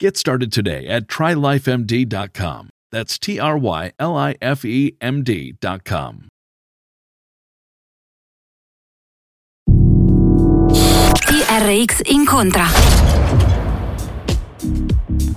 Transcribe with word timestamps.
Get 0.00 0.16
started 0.16 0.50
today 0.50 0.86
at 0.86 1.08
trylifemd.com. 1.08 2.70
That's 2.90 3.18
T 3.18 3.38
R 3.38 3.58
Y 3.58 3.92
L 3.98 4.16
I 4.16 4.34
F 4.40 4.64
E 4.64 4.96
M 4.98 5.22
D.com. 5.22 6.28
TRX 11.28 12.02
incontra. 12.06 12.66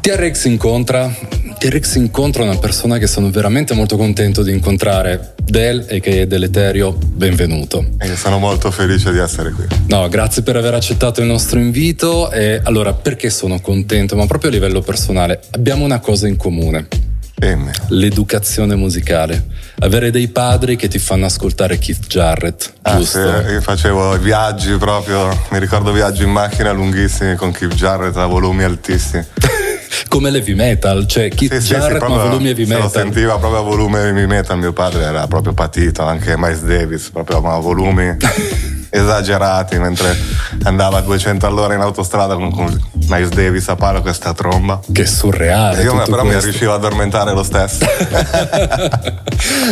TRX 0.02 0.48
incontra. 0.48 1.43
TRX 1.64 1.96
incontra 1.96 2.44
una 2.44 2.58
persona 2.58 2.98
che 2.98 3.08
sono 3.08 3.30
veramente 3.30 3.74
molto 3.74 3.96
contento 3.96 4.44
di 4.44 4.52
incontrare. 4.52 5.34
Del 5.42 5.86
e 5.88 6.02
che 6.02 6.24
è 6.24 6.28
Deleterio, 6.28 6.92
benvenuto. 6.92 7.86
E 8.00 8.18
sono 8.18 8.38
molto 8.38 8.70
felice 8.70 9.14
di 9.14 9.20
essere 9.20 9.52
qui. 9.52 9.66
No, 9.88 10.10
grazie 10.10 10.42
per 10.42 10.58
aver 10.58 10.74
accettato 10.74 11.22
il 11.22 11.28
nostro 11.28 11.60
invito. 11.60 12.30
E 12.32 12.60
allora, 12.64 12.92
perché 12.92 13.30
sono 13.30 13.62
contento? 13.62 14.18
Ma 14.18 14.26
proprio 14.26 14.50
a 14.50 14.54
livello 14.54 14.82
personale, 14.82 15.40
abbiamo 15.52 15.86
una 15.86 16.00
cosa 16.02 16.28
in 16.28 16.36
comune. 16.36 16.86
Dimmi. 17.34 17.72
L'educazione 17.90 18.76
musicale. 18.76 19.46
Avere 19.80 20.12
dei 20.12 20.28
padri 20.28 20.76
che 20.76 20.90
ti 20.90 21.00
fanno 21.00 21.28
ascoltare 21.28 21.78
Keith 21.78 22.08
Jarrett, 22.08 22.74
Ah, 22.82 22.98
giusto? 22.98 23.20
sì, 23.20 23.52
io 23.54 23.62
facevo 23.62 24.18
viaggi 24.18 24.76
proprio, 24.76 25.30
mi 25.52 25.60
ricordo 25.60 25.94
viaggi 25.94 26.24
in 26.24 26.30
macchina 26.30 26.74
lunghissimi 26.74 27.36
con 27.36 27.52
Keith 27.54 27.74
Jarrett 27.74 28.18
a 28.18 28.26
volumi 28.26 28.64
altissimi. 28.64 29.26
Come 30.08 30.30
l'heavy 30.30 30.54
metal, 30.54 31.06
cioè 31.08 31.30
Keith 31.30 31.54
Sì, 31.54 31.62
sì, 31.62 31.68
sì, 31.68 31.74
Jarrett 31.74 32.08
ma 32.08 32.24
volumi 32.24 32.48
heavy 32.50 32.66
se 32.66 32.74
lo 32.74 32.84
metal. 32.84 32.92
sentiva 33.02 33.38
proprio 33.38 33.60
a 33.60 33.64
volume 33.64 34.00
heavy 34.00 34.26
metal, 34.26 34.58
mio 34.58 34.74
padre 34.74 35.04
era 35.04 35.28
proprio 35.28 35.54
patito, 35.54 36.04
anche 36.04 36.36
Miles 36.38 36.62
Davis, 36.62 37.10
proprio 37.10 37.38
a 37.38 37.60
volumi 37.60 38.16
esagerati, 38.96 39.78
mentre 39.80 40.16
andava 40.64 41.00
a 41.00 41.02
200 41.02 41.48
all'ora 41.48 41.74
in 41.74 41.82
autostrada 41.82 42.36
con, 42.36 42.52
con 42.52 42.80
Miles 43.08 43.30
Davis 43.30 43.68
a 43.70 43.76
palo 43.76 44.02
questa 44.02 44.34
tromba. 44.34 44.80
Che 44.92 45.06
surreale. 45.08 45.82
Io 45.82 45.92
tutto 45.92 46.12
però 46.12 46.22
mi 46.24 46.30
questo. 46.30 46.50
riuscivo 46.50 46.74
ad 46.74 46.84
addormentare 46.84 47.34
lo 47.34 47.44
stesso. 47.44 47.84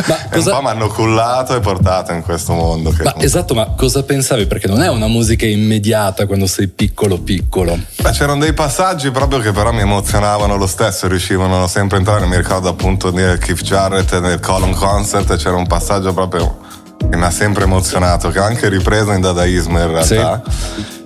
Ma 0.08 0.18
E 0.30 0.38
un 0.38 0.44
cosa- 0.44 0.56
po' 0.56 0.62
mi 0.62 0.68
hanno 0.70 0.88
cullato 0.88 1.56
e 1.56 1.60
portato 1.60 2.12
in 2.14 2.22
questo 2.24 2.54
mondo. 2.54 2.90
Che 2.92 3.04
Ma 3.04 3.14
esatto, 3.18 3.54
ma 3.54 3.68
cosa 3.78 4.04
pensavi? 4.04 4.48
Perché 4.48 4.68
non 4.68 4.82
è 4.82 4.90
una 4.90 5.08
musica 5.08 5.46
immediata 5.46 6.26
quando 6.26 6.48
sei 6.48 6.68
piccolo 6.68 7.20
piccolo. 7.20 7.78
Beh, 8.02 8.12
c'erano 8.12 8.40
dei 8.42 8.54
passaggi 8.54 9.12
proprio 9.12 9.40
che 9.40 9.52
però 9.52 9.72
mi 9.72 9.82
emozionavano 9.82 10.56
lo 10.58 10.68
stesso, 10.68 11.08
riuscivano 11.08 11.68
sempre 11.68 11.98
a 11.98 12.00
entrare. 12.00 12.26
Mi 12.26 12.38
ricordo 12.38 12.70
appunto 12.70 13.12
di 13.12 13.22
Keith 13.40 13.62
Jarrett 13.62 14.20
nel 14.20 14.40
Column 14.40 14.74
Concert, 14.74 15.30
e 15.32 15.36
c'era 15.38 15.56
un 15.56 15.68
passaggio 15.68 16.14
proprio 16.14 16.61
che 17.10 17.18
mi 17.18 17.24
ha 17.24 17.32
sempre 17.32 17.64
emozionato, 17.64 18.30
che 18.30 18.40
ho 18.40 18.44
anche 18.44 18.70
ripreso 18.70 19.12
in 19.12 19.22
dadaismo 19.22 19.80
in 19.80 19.88
realtà, 19.88 20.42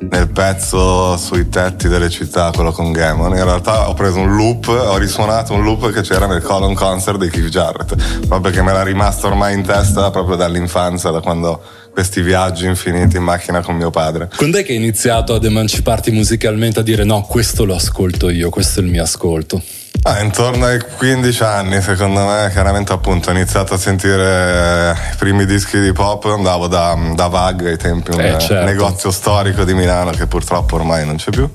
nel 0.10 0.30
pezzo 0.30 1.18
sui 1.18 1.50
tetti 1.50 1.88
delle 1.88 2.10
città, 2.10 2.52
quello 2.54 2.72
con 2.72 2.92
Gammon. 2.92 3.36
In 3.36 3.44
realtà 3.44 3.90
ho 3.90 3.94
preso 3.94 4.20
un 4.20 4.36
loop, 4.36 4.68
ho 4.68 4.98
risuonato 4.98 5.54
un 5.54 5.64
loop 5.64 5.92
che 5.92 6.02
c'era 6.02 6.28
nel 6.28 6.42
Column 6.42 6.74
Concert 6.74 7.18
di 7.18 7.30
Keith 7.30 7.50
Jarrett, 7.50 7.96
proprio 8.28 8.52
che 8.52 8.62
me 8.62 8.72
l'ha 8.72 8.84
rimasto 8.84 9.28
ormai 9.28 9.54
in 9.56 9.64
testa 9.64 10.12
proprio 10.12 10.36
dall'infanzia, 10.36 11.12
da 11.12 11.22
quando 11.22 11.62
questi 11.92 12.22
viaggi 12.22 12.66
infiniti 12.66 13.16
in 13.16 13.24
macchina 13.24 13.62
con 13.62 13.76
mio 13.76 13.90
padre. 13.90 14.30
Quando 14.36 14.58
è 14.58 14.64
che 14.64 14.74
hai 14.74 14.78
iniziato 14.78 15.34
ad 15.34 15.46
emanciparti 15.46 16.12
musicalmente 16.12 16.82
a 16.82 16.84
dire 16.84 17.04
no, 17.06 17.22
questo 17.22 17.64
lo 17.64 17.76
ascolto 17.76 18.30
io, 18.30 18.50
questo 18.50 18.82
è 18.82 18.84
il 18.84 18.90
mio 18.90 19.04
ascolto? 19.04 19.62
Ah, 20.08 20.20
intorno 20.22 20.66
ai 20.68 20.80
15 20.98 21.42
anni, 21.44 21.82
secondo 21.82 22.20
me, 22.26 22.50
chiaramente 22.52 22.94
appunto 22.94 23.30
ho 23.30 23.34
iniziato 23.34 23.74
a 23.74 23.78
sentire 23.80 24.92
eh, 24.92 25.14
i 25.14 25.16
primi 25.18 25.46
dischi 25.48 25.80
di 25.80 25.92
pop, 25.94 26.26
andavo 26.26 26.68
da, 26.68 26.96
da 27.16 27.26
Vag 27.28 27.66
ai 27.66 27.78
tempi, 27.78 28.12
un 28.12 28.20
Eh, 28.22 28.36
eh, 28.36 28.40
certo. 28.40 28.66
negozio 28.66 29.10
storico 29.10 29.64
di 29.64 29.74
Milano 29.74 30.12
che 30.12 30.28
purtroppo 30.28 30.76
ormai 30.76 31.08
non 31.08 31.16
c'è 31.16 31.32
più. 31.32 31.50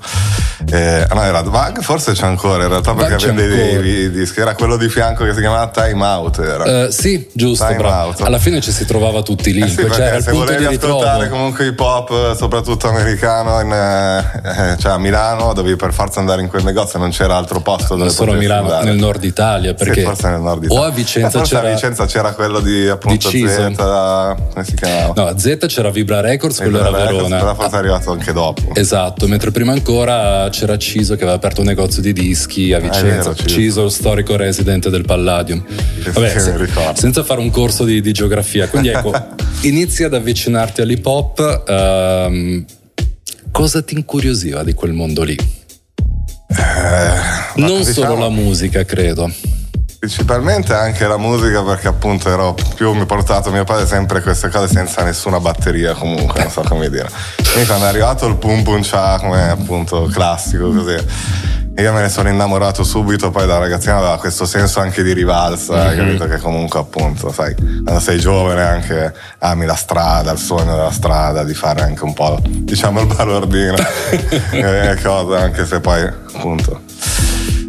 Eh, 0.69 1.07
no, 1.15 1.23
era 1.23 1.43
Vag, 1.43 1.81
forse 1.81 2.11
c'è 2.11 2.27
ancora, 2.27 2.65
in 2.65 2.71
realtà 2.71 2.93
perché 2.93 3.25
vende 3.25 3.47
dei, 3.47 4.11
dischi, 4.11 4.41
era 4.41 4.57
quello 4.57 4.77
di 4.77 4.89
fianco 4.89 5.25
che 5.25 5.33
si 5.33 5.39
chiamava 5.39 5.69
Time 5.69 6.05
Out. 6.05 6.39
Era. 6.41 6.65
Eh, 6.87 6.91
sì, 6.91 7.31
giusto, 7.33 7.65
Time 7.67 7.79
bravo. 7.79 8.09
out. 8.09 8.21
Alla 8.23 8.41
fine 8.41 8.61
ci 8.61 8.73
si 8.73 8.85
trovava 8.85 9.23
tutti 9.23 9.53
lì, 9.53 9.61
Eh 9.63 9.69
sì, 9.69 9.81
il 9.83 9.93
se 9.95 10.11
punto 10.11 10.31
di 10.31 10.37
volevi 10.39 10.67
ritrovo. 10.67 10.99
ascoltare 11.03 11.29
comunque 11.29 11.67
hip 11.67 11.79
hop, 11.79 12.11
eh, 12.11 12.35
soprattutto 12.37 12.89
americano, 12.89 13.61
in, 13.61 14.77
cioè 14.81 14.91
a 14.91 14.99
Milano, 14.99 15.53
dovevi 15.53 15.77
per 15.77 15.93
forza 15.93 16.19
andare 16.19 16.43
in 16.43 16.49
quel 16.49 16.65
negozio, 16.65 16.99
non 16.99 17.11
c'era 17.11 17.37
altro 17.37 17.61
posto 17.61 17.95
dove 17.95 18.11
potessi 18.11 18.40
Milano, 18.41 18.63
andare. 18.67 18.85
nel 18.87 18.97
nord 18.97 19.25
Italia, 19.25 19.75
perché 19.75 20.03
forse 20.03 20.29
nel 20.29 20.41
nord 20.41 20.63
o 20.63 20.67
Italia. 20.67 20.87
a 20.87 20.91
Vicenza 20.91 21.39
Eh, 21.41 21.43
c'era 21.43 21.69
a 21.71 21.73
Vicenza 21.75 22.07
c'era 22.07 22.33
quello 22.33 22.61
di 22.61 22.89
appunto 22.89 23.29
Di. 23.31 23.47
Z, 23.47 23.55
come 23.77 24.65
si 24.65 24.75
chiamava? 24.75 25.13
No, 25.15 25.27
a 25.27 25.39
Z 25.39 25.57
c'era 25.67 25.91
Vibra 25.91 26.21
Records, 26.21 26.57
quello 26.59 26.79
era 26.81 26.91
Records, 26.91 27.29
Verona. 27.29 27.55
Forse 27.55 27.75
è 27.75 27.79
arrivato 27.79 28.11
anche 28.13 28.33
dopo. 28.33 28.75
Esatto, 28.75 29.27
mentre 29.29 29.51
prima 29.51 29.73
ancora 29.73 30.49
c'era 30.51 30.77
Ciso 30.79 31.15
che 31.15 31.23
aveva 31.23 31.37
aperto 31.37 31.61
un 31.61 31.67
negozio 31.67 32.03
di 32.03 32.13
dischi 32.13 32.73
a 32.73 32.79
Vicenza. 32.79 33.31
Vero, 33.31 33.35
Ciso. 33.35 33.49
Ciso, 33.49 33.85
il 33.85 33.91
storico 33.91 34.37
residente 34.37 34.91
del 34.91 35.05
Palladium. 35.05 35.63
Vabbè, 36.13 36.39
se- 36.39 36.69
senza 36.95 37.23
fare 37.23 37.41
un 37.41 37.51
corso 37.51 37.85
di, 37.85 38.01
di 38.01 38.13
geografia. 38.13 38.69
Quindi 38.69 38.89
ecco, 38.89 39.13
inizi 39.63 40.05
ad 40.05 40.15
avvicinarti 40.15 40.81
all'hip 40.81 41.05
hop. 41.07 41.63
ehm, 41.67 42.65
cosa 43.51 43.83
ti 43.83 43.95
incuriosiva 43.95 44.63
di 44.63 44.75
quel 44.75 44.93
mondo 44.93 45.23
lì? 45.23 45.37
Eh, 46.57 47.21
non 47.57 47.79
diciamo- 47.79 47.93
solo 47.93 48.17
la 48.17 48.29
musica, 48.29 48.85
credo. 48.85 49.31
Principalmente 49.99 50.73
anche 50.73 51.07
la 51.07 51.19
musica 51.19 51.63
perché 51.63 51.87
appunto 51.89 52.31
ero 52.31 52.55
più 52.75 52.93
mi 52.95 53.05
portato 53.05 53.51
mio 53.51 53.65
padre 53.65 53.87
sempre 53.87 54.23
queste 54.23 54.49
cose 54.49 54.73
senza 54.73 55.03
nessuna 55.03 55.39
batteria 55.41 55.93
comunque, 55.93 56.41
non 56.41 56.51
so 56.51 56.63
come 56.63 56.89
dire. 56.89 57.09
Quindi 57.53 57.67
quando 57.67 57.85
è 57.85 57.89
arrivato 57.89 58.27
il 58.27 58.37
pum 58.37 58.63
pum 58.63 58.81
cha 58.83 59.19
come 59.21 59.51
appunto 59.51 60.05
classico 60.11 60.71
così. 60.71 60.97
Io 61.77 61.93
me 61.93 62.01
ne 62.03 62.09
sono 62.09 62.29
innamorato 62.29 62.85
subito, 62.85 63.31
poi 63.31 63.47
da 63.47 63.59
ragazzina 63.59 63.97
aveva 63.97 64.19
questo 64.19 64.45
senso 64.45 64.81
anche 64.81 65.03
di 65.03 65.13
rivalsa, 65.13 65.87
mm-hmm. 65.87 65.97
capito? 65.97 66.27
Che 66.27 66.39
comunque 66.39 66.81
appunto, 66.81 67.33
sai, 67.33 67.55
quando 67.55 68.01
sei 68.01 68.19
giovane 68.19 68.63
anche 68.63 69.15
ami 69.39 69.65
la 69.65 69.77
strada, 69.77 70.33
il 70.33 70.39
sogno 70.39 70.75
della 70.75 70.91
strada, 70.91 71.45
di 71.45 71.55
fare 71.55 71.83
anche 71.83 72.05
un 72.05 72.13
po', 72.13 72.39
diciamo, 72.45 73.01
il 73.01 73.07
balordino, 73.07 73.77
e 74.53 74.99
cose, 75.03 75.37
anche 75.37 75.65
se 75.65 75.81
poi 75.81 76.03
appunto 76.03 76.89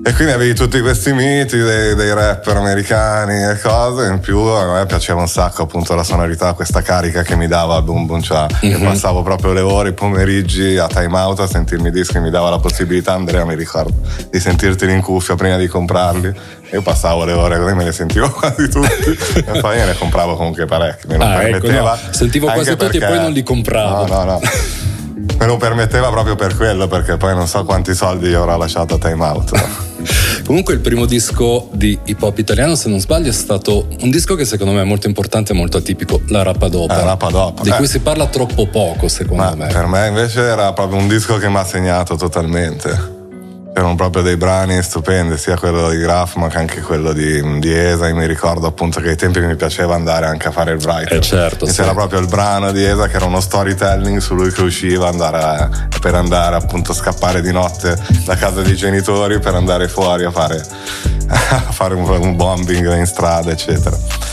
e 0.03 0.13
quindi 0.13 0.33
avevi 0.33 0.55
tutti 0.55 0.79
questi 0.81 1.13
miti 1.13 1.57
dei, 1.57 1.93
dei, 1.93 2.11
rapper 2.11 2.57
americani 2.57 3.43
e 3.43 3.59
cose. 3.61 4.07
In 4.07 4.19
più 4.19 4.39
a 4.39 4.79
me 4.79 4.85
piaceva 4.87 5.21
un 5.21 5.27
sacco 5.27 5.63
appunto 5.63 5.93
la 5.93 6.03
sonorità, 6.03 6.53
questa 6.53 6.81
carica 6.81 7.21
che 7.21 7.35
mi 7.35 7.47
dava 7.47 7.81
Boom 7.83 8.07
Boom 8.07 8.21
Cha. 8.21 8.47
Mm-hmm. 8.65 8.83
passavo 8.83 9.21
proprio 9.21 9.53
le 9.53 9.59
ore, 9.59 9.89
i 9.89 9.93
pomeriggi 9.93 10.77
a 10.77 10.87
time 10.87 11.15
out 11.17 11.41
a 11.41 11.47
sentirmi 11.47 11.89
i 11.89 11.91
dischi, 11.91 12.17
mi 12.19 12.31
dava 12.31 12.49
la 12.49 12.57
possibilità, 12.57 13.13
Andrea 13.13 13.45
mi 13.45 13.55
ricordo, 13.55 13.93
di 14.29 14.39
sentirteli 14.39 14.91
in 14.91 15.01
cuffia 15.01 15.35
prima 15.35 15.57
di 15.57 15.67
comprarli. 15.67 16.33
Io 16.71 16.81
passavo 16.81 17.23
le 17.25 17.33
ore 17.33 17.59
così 17.59 17.75
me 17.75 17.83
ne 17.83 17.91
sentivo 17.91 18.29
quasi 18.31 18.69
tutti 18.69 19.17
e 19.35 19.59
poi 19.59 19.77
ne 19.77 19.95
compravo 19.99 20.35
comunque 20.35 20.65
parecchi. 20.65 21.07
Me 21.07 21.17
lo 21.17 21.25
ah, 21.25 21.37
permetteva. 21.37 21.93
Ecco, 21.93 22.07
no. 22.07 22.13
Sentivo 22.13 22.47
quasi 22.47 22.71
tutti 22.71 22.97
perché... 22.97 23.05
e 23.05 23.07
poi 23.07 23.19
non 23.19 23.31
li 23.31 23.43
compravo. 23.43 24.07
No, 24.07 24.23
no, 24.23 24.23
no. 24.23 24.39
me 25.41 25.47
lo 25.47 25.57
permetteva 25.57 26.09
proprio 26.09 26.35
per 26.35 26.55
quello, 26.55 26.87
perché 26.87 27.17
poi 27.17 27.33
non 27.33 27.47
so 27.47 27.63
quanti 27.63 27.95
soldi 27.95 28.29
io 28.29 28.43
avrò 28.43 28.57
lasciato 28.57 28.93
a 28.93 28.97
time 28.99 29.25
out. 29.25 29.51
Comunque 30.45 30.75
il 30.75 30.81
primo 30.81 31.05
disco 31.05 31.67
di 31.71 31.97
hip 32.05 32.21
hop 32.21 32.37
italiano, 32.37 32.75
se 32.75 32.89
non 32.89 32.99
sbaglio, 32.99 33.29
è 33.29 33.33
stato 33.33 33.87
un 34.01 34.11
disco 34.11 34.35
che 34.35 34.45
secondo 34.45 34.73
me 34.73 34.81
è 34.81 34.85
molto 34.85 35.07
importante 35.07 35.53
e 35.53 35.55
molto 35.55 35.77
atipico, 35.77 36.21
La 36.27 36.43
Rapadopa. 36.43 36.95
La 36.95 37.03
Rapadopa. 37.03 37.63
Di 37.63 37.69
eh. 37.69 37.75
cui 37.75 37.87
si 37.87 37.99
parla 37.99 38.27
troppo 38.27 38.67
poco, 38.67 39.07
secondo 39.07 39.41
Ma 39.41 39.55
me. 39.55 39.67
Per 39.67 39.87
me 39.87 40.07
invece 40.07 40.41
era 40.41 40.73
proprio 40.73 40.99
un 40.99 41.07
disco 41.07 41.37
che 41.37 41.49
mi 41.49 41.57
ha 41.57 41.65
segnato 41.65 42.15
totalmente 42.15 43.19
erano 43.73 43.95
proprio 43.95 44.21
dei 44.21 44.35
brani 44.35 44.81
stupendi, 44.81 45.37
sia 45.37 45.57
quello 45.57 45.89
di 45.89 45.97
Graf 45.97 46.35
ma 46.35 46.47
che 46.47 46.57
anche 46.57 46.81
quello 46.81 47.13
di, 47.13 47.59
di 47.59 47.73
Esa. 47.73 48.11
Mi 48.13 48.25
ricordo 48.25 48.67
appunto 48.67 48.99
che 48.99 49.09
ai 49.09 49.15
tempi 49.15 49.39
mi 49.39 49.55
piaceva 49.55 49.95
andare 49.95 50.25
anche 50.25 50.47
a 50.47 50.51
fare 50.51 50.71
il 50.71 50.79
writer. 50.83 51.13
Eh 51.13 51.21
certo, 51.21 51.65
e 51.65 51.71
c'era 51.71 51.93
proprio 51.93 52.19
il 52.19 52.27
brano 52.27 52.71
di 52.71 52.83
Esa 52.83 53.07
che 53.07 53.15
era 53.15 53.25
uno 53.25 53.39
storytelling 53.39 54.19
su 54.19 54.35
lui 54.35 54.51
che 54.51 54.61
usciva 54.61 55.07
andare, 55.07 55.69
per 55.99 56.15
andare 56.15 56.55
appunto 56.55 56.91
a 56.91 56.95
scappare 56.95 57.41
di 57.41 57.51
notte 57.51 57.97
da 58.25 58.35
casa 58.35 58.61
dei 58.61 58.75
genitori 58.75 59.39
per 59.39 59.55
andare 59.55 59.87
fuori 59.87 60.25
a 60.25 60.31
fare, 60.31 60.61
a 61.27 61.71
fare 61.71 61.93
un, 61.93 62.07
un 62.07 62.35
bombing 62.35 62.95
in 62.97 63.05
strada, 63.05 63.51
eccetera 63.51 64.30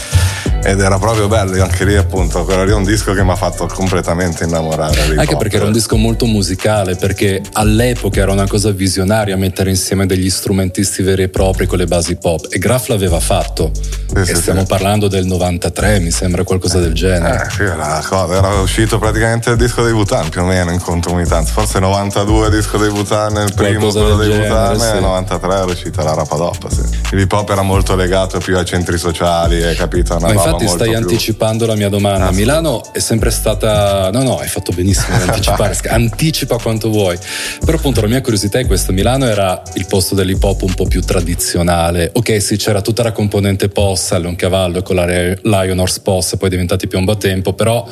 ed 0.62 0.80
era 0.80 0.98
proprio 0.98 1.28
bello 1.28 1.62
anche 1.62 1.84
lì 1.84 1.96
appunto 1.96 2.44
quello 2.44 2.64
lì 2.64 2.70
è 2.72 2.74
un 2.74 2.84
disco 2.84 3.12
che 3.14 3.22
mi 3.22 3.30
ha 3.30 3.36
fatto 3.36 3.66
completamente 3.66 4.44
innamorare 4.44 5.16
anche 5.16 5.36
perché 5.36 5.56
era 5.56 5.66
un 5.66 5.72
disco 5.72 5.96
molto 5.96 6.26
musicale 6.26 6.96
perché 6.96 7.40
all'epoca 7.52 8.20
era 8.20 8.32
una 8.32 8.46
cosa 8.46 8.70
visionaria 8.72 9.36
mettere 9.36 9.70
insieme 9.70 10.06
degli 10.06 10.28
strumentisti 10.28 11.02
veri 11.02 11.22
e 11.24 11.28
propri 11.28 11.66
con 11.66 11.78
le 11.78 11.86
basi 11.86 12.16
pop 12.16 12.46
e 12.50 12.58
Graf 12.58 12.88
l'aveva 12.88 13.20
fatto 13.20 13.70
sì, 13.74 14.18
e 14.18 14.24
sì, 14.24 14.34
stiamo 14.34 14.60
sì. 14.60 14.66
parlando 14.66 15.08
del 15.08 15.26
93 15.26 16.00
mi 16.00 16.10
sembra 16.10 16.42
qualcosa 16.42 16.80
del 16.80 16.92
genere 16.92 17.46
eh 17.46 17.50
sì 17.50 17.62
era, 17.62 18.02
cosa, 18.06 18.36
era 18.36 18.60
uscito 18.60 18.98
praticamente 18.98 19.50
il 19.50 19.56
disco 19.56 19.82
dei 19.84 19.92
Butan 19.92 20.28
più 20.28 20.42
o 20.42 20.44
meno 20.44 20.72
in 20.72 20.80
concomitanza 20.80 21.52
forse 21.52 21.78
92 21.78 22.46
il 22.46 22.52
disco 22.52 22.78
dei 22.78 22.90
Butan 22.90 23.44
il 23.46 23.54
primo 23.54 23.90
quello 23.90 24.16
dei 24.16 24.30
genere, 24.30 24.72
Butan 24.74 24.96
e 24.96 25.00
93 25.00 25.52
era 25.54 25.64
uscita 25.64 26.02
la 26.02 26.14
Rapadoppa 26.14 26.68
sì. 26.68 26.82
il 27.12 27.20
hip 27.20 27.32
hop 27.32 27.48
era 27.50 27.62
molto 27.62 27.94
legato 27.94 28.38
più 28.38 28.56
ai 28.56 28.64
centri 28.64 28.98
sociali 28.98 29.62
hai 29.62 29.76
capito? 29.76 30.16
Una 30.16 30.32
Ma 30.32 30.47
infatti 30.50 30.68
stai 30.68 30.88
più... 30.88 30.96
anticipando 30.96 31.66
la 31.66 31.74
mia 31.74 31.88
domanda. 31.88 32.26
Ah, 32.26 32.32
Milano 32.32 32.82
è 32.92 32.98
sempre 32.98 33.30
stata. 33.30 34.10
No, 34.10 34.22
no, 34.22 34.38
hai 34.38 34.48
fatto 34.48 34.72
benissimo 34.72 35.16
ad 35.16 35.28
anticipare. 35.28 35.76
Anticipa 35.88 36.58
quanto 36.58 36.88
vuoi. 36.88 37.18
Però 37.64 37.76
appunto 37.76 38.00
la 38.00 38.08
mia 38.08 38.20
curiosità 38.20 38.58
è 38.58 38.66
questa: 38.66 38.92
Milano 38.92 39.26
era 39.26 39.62
il 39.74 39.86
posto 39.86 40.14
dell'hip 40.14 40.42
hop 40.42 40.62
un 40.62 40.74
po' 40.74 40.86
più 40.86 41.00
tradizionale. 41.00 42.10
Ok, 42.14 42.40
sì, 42.42 42.56
c'era 42.56 42.80
tutta 42.80 43.02
la 43.02 43.12
componente 43.12 43.68
possa, 43.68 44.18
Leoncavallo 44.18 44.82
con 44.82 44.96
la 44.96 45.06
Lion 45.06 45.78
Horse 45.78 46.00
Post, 46.02 46.36
poi 46.36 46.48
diventati 46.48 46.86
piombo 46.86 47.12
a 47.12 47.16
tempo, 47.16 47.52
però 47.52 47.86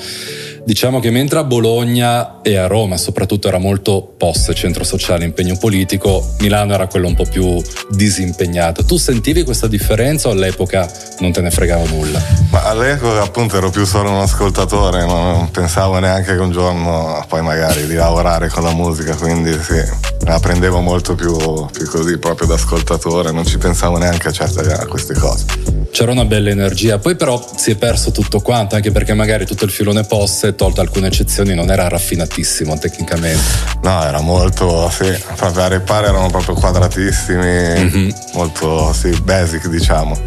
Diciamo 0.67 0.99
che 0.99 1.13
mentre 1.13 1.39
a 1.39 1.45
Bologna 1.45 2.43
e 2.43 2.57
a 2.57 2.67
Roma 2.67 2.97
soprattutto 2.97 3.47
era 3.47 3.59
molto 3.59 4.15
post 4.19 4.53
centro 4.53 4.83
sociale, 4.83 5.25
impegno 5.25 5.57
politico, 5.57 6.35
Milano 6.41 6.75
era 6.75 6.89
quello 6.89 7.07
un 7.07 7.15
po' 7.15 7.25
più 7.25 7.63
disimpegnato. 7.91 8.85
Tu 8.85 8.97
sentivi 8.97 9.45
questa 9.45 9.69
differenza 9.69 10.27
o 10.27 10.33
all'epoca 10.33 10.91
non 11.21 11.31
te 11.31 11.41
ne 11.41 11.53
fregava 11.53 11.85
nulla? 11.85 12.21
Ma 12.51 12.65
all'epoca 12.65 13.23
appunto 13.23 13.57
ero 13.59 13.71
più 13.71 13.85
solo 13.85 14.11
un 14.11 14.19
ascoltatore, 14.19 15.07
non 15.07 15.53
pensavo 15.53 16.01
neanche 16.01 16.35
che 16.35 16.41
un 16.41 16.51
giorno 16.51 17.25
poi 17.29 17.43
magari 17.43 17.87
di 17.87 17.95
lavorare 17.95 18.49
con 18.49 18.65
la 18.65 18.73
musica, 18.73 19.15
quindi 19.15 19.53
sì, 19.63 19.81
la 20.25 20.41
prendevo 20.41 20.81
molto 20.81 21.15
più, 21.15 21.37
più 21.71 21.89
così 21.89 22.19
proprio 22.19 22.49
da 22.49 22.55
ascoltatore, 22.55 23.31
non 23.31 23.47
ci 23.47 23.57
pensavo 23.57 23.99
neanche 23.99 24.27
a, 24.27 24.33
certe, 24.33 24.73
a 24.73 24.85
queste 24.87 25.15
cose. 25.15 25.45
C'era 25.91 26.11
una 26.11 26.25
bella 26.25 26.51
energia, 26.51 26.99
poi 26.99 27.17
però 27.17 27.43
si 27.57 27.71
è 27.71 27.77
perso 27.77 28.11
tutto 28.11 28.41
quanto, 28.41 28.75
anche 28.75 28.93
perché 28.93 29.15
magari 29.15 29.47
tutto 29.47 29.65
il 29.65 29.71
filone 29.71 30.05
post 30.05 30.55
tolto 30.55 30.81
alcune 30.81 31.07
eccezioni, 31.07 31.55
non 31.55 31.71
era 31.71 31.89
raffinatissimo 31.89 32.79
tecnicamente. 32.79 33.43
No, 33.83 34.03
era 34.05 34.21
molto, 34.21 34.91
sì, 34.91 35.11
proprio 35.37 35.63
a 35.63 35.69
ripare 35.69 36.09
erano 36.09 36.29
proprio 36.29 36.55
quadratissimi, 36.55 37.47
mm-hmm. 37.47 38.09
molto, 38.35 38.93
sì, 38.93 39.11
basic 39.23 39.69
diciamo. 39.69 40.19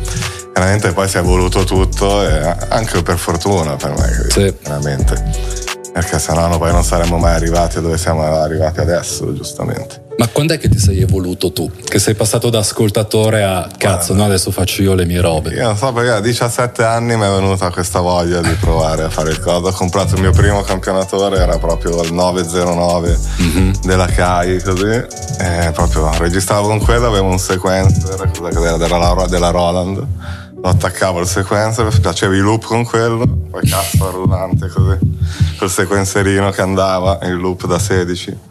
Veramente 0.54 0.92
poi 0.92 1.08
si 1.08 1.18
è 1.18 1.20
evoluto 1.20 1.64
tutto 1.64 2.20
anche 2.70 3.02
per 3.02 3.18
fortuna 3.18 3.76
per 3.76 3.92
me, 3.92 4.26
sì. 4.30 4.54
veramente. 4.64 5.69
Perché 5.92 6.20
sennò 6.20 6.58
poi 6.58 6.72
non 6.72 6.84
saremmo 6.84 7.18
mai 7.18 7.36
arrivati 7.36 7.82
dove 7.82 7.98
siamo 7.98 8.24
arrivati 8.24 8.80
adesso, 8.80 9.34
giustamente. 9.34 10.08
Ma 10.20 10.28
quando 10.28 10.54
è 10.54 10.58
che 10.58 10.68
ti 10.68 10.78
sei 10.78 11.00
evoluto 11.00 11.54
tu? 11.54 11.72
Che 11.82 11.98
sei 11.98 12.14
passato 12.14 12.50
da 12.50 12.60
ascoltatore 12.60 13.42
a 13.42 13.70
cazzo, 13.78 14.14
no, 14.14 14.26
adesso 14.26 14.52
faccio 14.52 14.82
io 14.82 14.94
le 14.94 15.06
mie 15.06 15.22
robe. 15.22 15.52
Io 15.52 15.64
non 15.64 15.78
so 15.78 15.94
perché 15.94 16.12
a 16.12 16.20
17 16.20 16.84
anni 16.84 17.16
mi 17.16 17.24
è 17.24 17.30
venuta 17.30 17.72
questa 17.72 18.02
voglia 18.02 18.42
di 18.42 18.54
provare 18.60 19.04
a 19.04 19.10
fare 19.10 19.30
il 19.30 19.40
coso. 19.40 19.68
Ho 19.68 19.72
comprato 19.72 20.16
il 20.16 20.22
mio 20.22 20.32
primo 20.32 20.62
campionatore, 20.62 21.38
era 21.38 21.58
proprio 21.58 22.02
il 22.04 22.12
909 22.12 23.20
mm-hmm. 23.42 23.72
della 23.84 24.08
CAI, 24.08 24.62
così. 24.62 25.06
E 25.40 25.72
proprio 25.74 26.12
registravo 26.18 26.68
con 26.68 26.80
quello, 26.82 27.08
avevo 27.08 27.30
un 27.30 27.40
sequencer, 27.40 28.30
della, 28.42 28.78
della, 28.78 29.26
della 29.26 29.50
Roland. 29.52 30.06
Lo 30.62 30.70
attaccavo 30.70 31.22
il 31.22 31.28
sequencer, 31.28 31.92
facevo 31.92 32.34
i 32.34 32.40
loop 32.40 32.66
con 32.66 32.84
quello, 32.84 33.26
poi 33.50 33.68
cazzo 33.68 34.12
rullante 34.12 34.68
così, 34.68 34.98
col 35.58 35.70
sequencerino 35.70 36.50
che 36.52 36.62
andava, 36.62 37.20
il 37.24 37.38
loop 37.38 37.66
da 37.66 37.80
16 37.80 38.48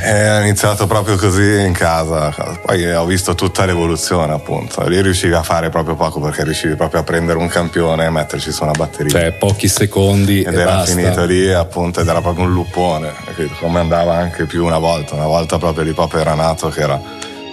è 0.00 0.40
iniziato 0.40 0.86
proprio 0.86 1.16
così 1.16 1.60
in 1.60 1.72
casa, 1.72 2.30
poi 2.64 2.90
ho 2.90 3.04
visto 3.04 3.34
tutta 3.34 3.66
l'evoluzione 3.66 4.32
appunto, 4.32 4.86
lì 4.88 5.00
riuscivi 5.00 5.34
a 5.34 5.42
fare 5.42 5.68
proprio 5.68 5.94
poco 5.94 6.20
perché 6.20 6.42
riuscivi 6.42 6.74
proprio 6.74 7.00
a 7.00 7.02
prendere 7.02 7.38
un 7.38 7.48
campione 7.48 8.06
e 8.06 8.10
metterci 8.10 8.50
su 8.50 8.62
una 8.62 8.72
batteria. 8.72 9.10
Cioè 9.10 9.32
pochi 9.32 9.68
secondi 9.68 10.40
ed 10.40 10.54
e 10.54 10.60
era 10.60 10.76
basta. 10.76 10.94
finito 10.94 11.24
lì 11.24 11.52
appunto 11.52 12.00
ed 12.00 12.08
era 12.08 12.22
proprio 12.22 12.44
un 12.44 12.52
lupone, 12.52 13.12
come 13.58 13.78
andava 13.78 14.14
anche 14.16 14.46
più 14.46 14.64
una 14.64 14.78
volta, 14.78 15.14
una 15.14 15.26
volta 15.26 15.58
proprio 15.58 15.84
l'hip 15.84 15.98
hop 15.98 16.14
era 16.14 16.34
nato 16.34 16.68
che 16.70 16.80
era 16.80 17.00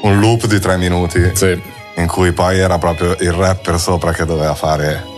un 0.04 0.20
loop 0.20 0.46
di 0.46 0.60
tre 0.60 0.78
minuti 0.78 1.32
sì. 1.34 1.62
In 1.98 2.08
cui 2.08 2.32
poi 2.32 2.60
era 2.60 2.78
proprio 2.78 3.16
il 3.20 3.32
rapper 3.32 3.80
sopra 3.80 4.12
che 4.12 4.26
doveva 4.26 4.56
fare 4.56 5.17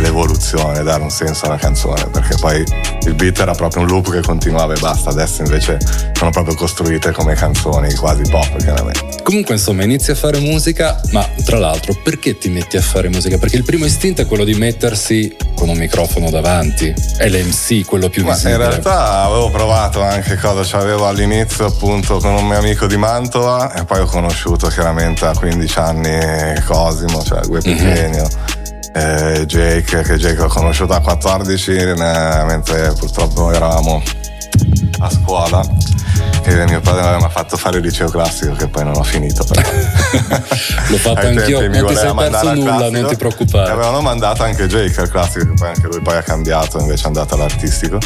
l'evoluzione, 0.00 0.82
dare 0.82 1.02
un 1.02 1.10
senso 1.10 1.46
alla 1.46 1.56
canzone, 1.56 2.06
perché 2.06 2.36
poi 2.40 2.64
il 3.04 3.14
beat 3.14 3.38
era 3.40 3.52
proprio 3.52 3.82
un 3.82 3.88
loop 3.88 4.10
che 4.10 4.20
continuava 4.20 4.74
e 4.74 4.78
basta, 4.78 5.10
adesso 5.10 5.42
invece 5.42 5.78
sono 6.12 6.30
proprio 6.30 6.54
costruite 6.54 7.10
come 7.12 7.34
canzoni 7.34 7.92
quasi 7.94 8.22
pop 8.30 8.56
chiaramente. 8.58 9.22
Comunque 9.22 9.54
insomma 9.54 9.82
inizi 9.82 10.10
a 10.10 10.14
fare 10.14 10.38
musica, 10.38 11.00
ma 11.10 11.28
tra 11.44 11.58
l'altro 11.58 11.94
perché 12.02 12.38
ti 12.38 12.48
metti 12.48 12.76
a 12.76 12.82
fare 12.82 13.08
musica? 13.08 13.38
Perché 13.38 13.56
il 13.56 13.64
primo 13.64 13.84
istinto 13.84 14.22
è 14.22 14.26
quello 14.26 14.44
di 14.44 14.54
mettersi 14.54 15.34
con 15.54 15.68
un 15.68 15.76
microfono 15.76 16.30
davanti, 16.30 16.92
è 17.16 17.28
l'MC 17.28 17.84
quello 17.84 18.08
più 18.08 18.24
ma 18.24 18.32
visibile. 18.32 18.64
In 18.64 18.70
realtà 18.70 19.22
avevo 19.22 19.50
provato 19.50 20.02
anche 20.02 20.36
cosa, 20.36 20.64
cioè 20.64 20.80
avevo 20.80 21.06
all'inizio 21.06 21.66
appunto 21.66 22.18
con 22.18 22.34
un 22.34 22.46
mio 22.46 22.58
amico 22.58 22.86
di 22.86 22.96
Mantova 22.96 23.72
e 23.74 23.84
poi 23.84 24.00
ho 24.00 24.06
conosciuto 24.06 24.68
chiaramente 24.68 25.24
a 25.24 25.34
15 25.34 25.78
anni 25.78 26.60
Cosimo, 26.64 27.22
cioè 27.22 27.40
Gue 27.46 27.60
Pequeno. 27.60 28.28
Mm-hmm 28.28 28.61
eh, 28.92 29.44
Jake, 29.46 30.02
che 30.02 30.16
Jake 30.16 30.40
ho 30.40 30.48
conosciuto 30.48 30.92
a 30.92 31.00
14, 31.00 31.72
eh, 31.72 31.94
mentre 31.94 32.92
purtroppo 32.92 33.52
eravamo 33.52 34.02
a 34.98 35.10
scuola 35.10 35.66
e 36.44 36.64
mio 36.66 36.80
padre 36.80 37.16
mi 37.16 37.22
ha 37.22 37.28
fatto 37.28 37.56
fare 37.56 37.78
il 37.78 37.84
liceo 37.84 38.08
classico 38.08 38.54
che 38.54 38.66
poi 38.66 38.84
non 38.84 38.96
ho 38.96 39.02
finito 39.02 39.44
però. 39.44 39.62
l'ho 40.88 40.96
fatto 40.96 41.26
anch'io 41.26 41.68
non 41.68 41.86
ti 41.86 41.94
sei 41.94 42.14
perso 42.14 42.52
nulla 42.52 42.76
classico, 42.76 42.90
non 42.90 43.06
ti 43.08 43.16
preoccupare 43.16 43.68
e 43.68 43.72
avevano 43.72 44.00
mandato 44.00 44.42
anche 44.42 44.66
Jake 44.66 45.00
al 45.00 45.08
classico 45.08 45.44
che 45.46 45.52
poi 45.54 45.68
anche 45.68 45.86
lui 45.86 46.00
poi 46.00 46.16
ha 46.16 46.22
cambiato 46.22 46.78
invece 46.78 47.04
è 47.04 47.06
andato 47.06 47.34
all'artistico 47.34 47.98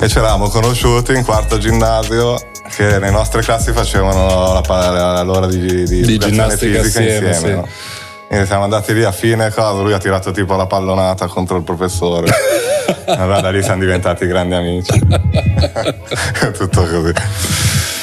e 0.00 0.08
ci 0.08 0.18
eravamo 0.18 0.48
conosciuti 0.48 1.14
in 1.14 1.24
quarto 1.24 1.58
ginnasio 1.58 2.36
che 2.76 2.98
le 2.98 3.10
nostre 3.10 3.40
classi 3.42 3.72
facevano 3.72 4.60
la, 4.60 5.22
l'ora 5.22 5.46
di, 5.46 5.84
di, 5.84 6.02
di 6.02 6.18
ginnastica 6.18 6.82
fisica 6.82 7.00
insieme, 7.00 7.28
insieme 7.28 7.34
sì. 7.34 7.50
no? 7.50 7.68
E 8.28 8.46
siamo 8.46 8.64
andati 8.64 8.94
lì 8.94 9.04
a 9.04 9.12
fine 9.12 9.50
cosa, 9.50 9.82
lui 9.82 9.92
ha 9.92 9.98
tirato 9.98 10.30
tipo 10.30 10.56
la 10.56 10.66
pallonata 10.66 11.26
contro 11.26 11.56
il 11.56 11.62
professore. 11.62 12.28
allora 13.06 13.40
da 13.40 13.50
lì 13.50 13.62
siamo 13.62 13.80
diventati 13.80 14.26
grandi 14.26 14.54
amici. 14.54 14.98
Tutto 16.56 16.86
così. 16.86 17.12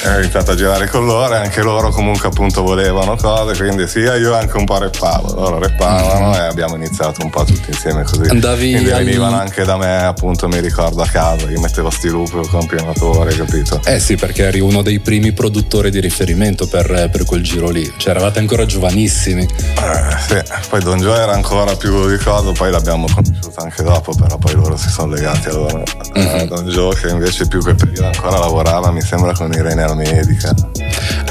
Ho 0.04 0.18
iniziato 0.18 0.52
a 0.52 0.54
girare 0.54 0.88
con 0.88 1.04
loro 1.04 1.34
e 1.34 1.38
anche 1.38 1.62
loro 1.62 1.90
comunque 1.90 2.28
appunto 2.28 2.62
volevano 2.62 3.16
cose, 3.16 3.56
quindi 3.56 3.86
sia 3.86 4.16
io 4.16 4.34
anche 4.34 4.56
un 4.56 4.64
po' 4.64 4.78
reppavo, 4.78 5.34
loro 5.34 5.58
reppavano 5.58 6.30
mm-hmm. 6.30 6.40
e 6.40 6.46
abbiamo 6.46 6.74
iniziato 6.76 7.22
un 7.22 7.30
po' 7.30 7.44
tutti 7.44 7.70
insieme 7.70 8.02
così. 8.02 8.28
Andavi 8.28 8.70
quindi 8.72 8.90
venivano 8.90 9.38
anche 9.38 9.64
da 9.64 9.76
me 9.76 10.04
appunto 10.04 10.48
mi 10.48 10.60
ricordo 10.60 11.02
a 11.02 11.06
casa, 11.06 11.48
io 11.48 11.60
mettevo 11.60 11.90
sti 11.90 12.08
loop 12.08 12.30
con 12.30 12.48
campionatore, 12.48 13.34
capito? 13.34 13.80
Eh 13.84 14.00
sì, 14.00 14.16
perché 14.16 14.44
eri 14.44 14.60
uno 14.60 14.82
dei 14.82 14.98
primi 15.00 15.32
produttori 15.32 15.90
di 15.90 16.00
riferimento 16.00 16.66
per, 16.66 17.08
per 17.10 17.24
quel 17.24 17.42
giro 17.42 17.68
lì, 17.68 17.92
cioè 17.96 18.10
eravate 18.10 18.38
ancora 18.40 18.66
giovanissimi. 18.66 19.42
Eh, 19.42 20.16
sì, 20.26 20.42
poi 20.68 20.82
Don 20.82 20.98
Joe 20.98 21.18
era 21.18 21.32
ancora 21.32 21.76
più 21.76 22.06
ricordo, 22.06 22.52
poi 22.52 22.70
l'abbiamo 22.70 23.06
conosciuto 23.12 23.60
anche 23.60 23.82
dopo, 23.82 24.14
però 24.14 24.36
poi 24.36 24.54
loro 24.54 24.76
si 24.76 24.88
sono 24.88 25.14
legati 25.14 25.48
a 25.48 25.52
loro. 25.52 25.82
Mm-hmm. 26.18 26.46
Don 26.46 26.66
Joe 26.66 26.94
che 26.94 27.08
invece 27.08 27.46
più 27.46 27.60
quel 27.60 27.76
periodo 27.76 28.06
ancora 28.06 28.38
lavorava, 28.38 28.90
mi 28.90 29.00
sembra 29.00 29.32
con 29.32 29.52
Irene 29.52 29.90
Medica. 29.94 30.54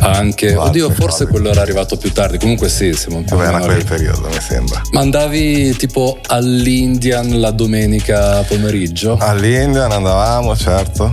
Anche, 0.01 0.53
Quattro 0.53 0.69
oddio, 0.69 0.89
forse 0.91 1.27
quello 1.27 1.49
era 1.49 1.61
arrivato 1.61 1.97
più 1.97 2.11
tardi. 2.11 2.37
Comunque 2.37 2.69
sì, 2.69 2.93
siamo 2.93 3.21
più 3.21 3.37
Era 3.37 3.59
quel 3.59 3.83
periodo, 3.83 4.27
mi 4.27 4.39
sembra. 4.39 4.81
Ma 4.91 5.01
andavi 5.01 5.75
tipo 5.75 6.17
all'Indian 6.27 7.39
la 7.39 7.51
domenica 7.51 8.41
pomeriggio? 8.41 9.17
All'Indian 9.19 9.91
andavamo, 9.91 10.55
certo. 10.55 11.09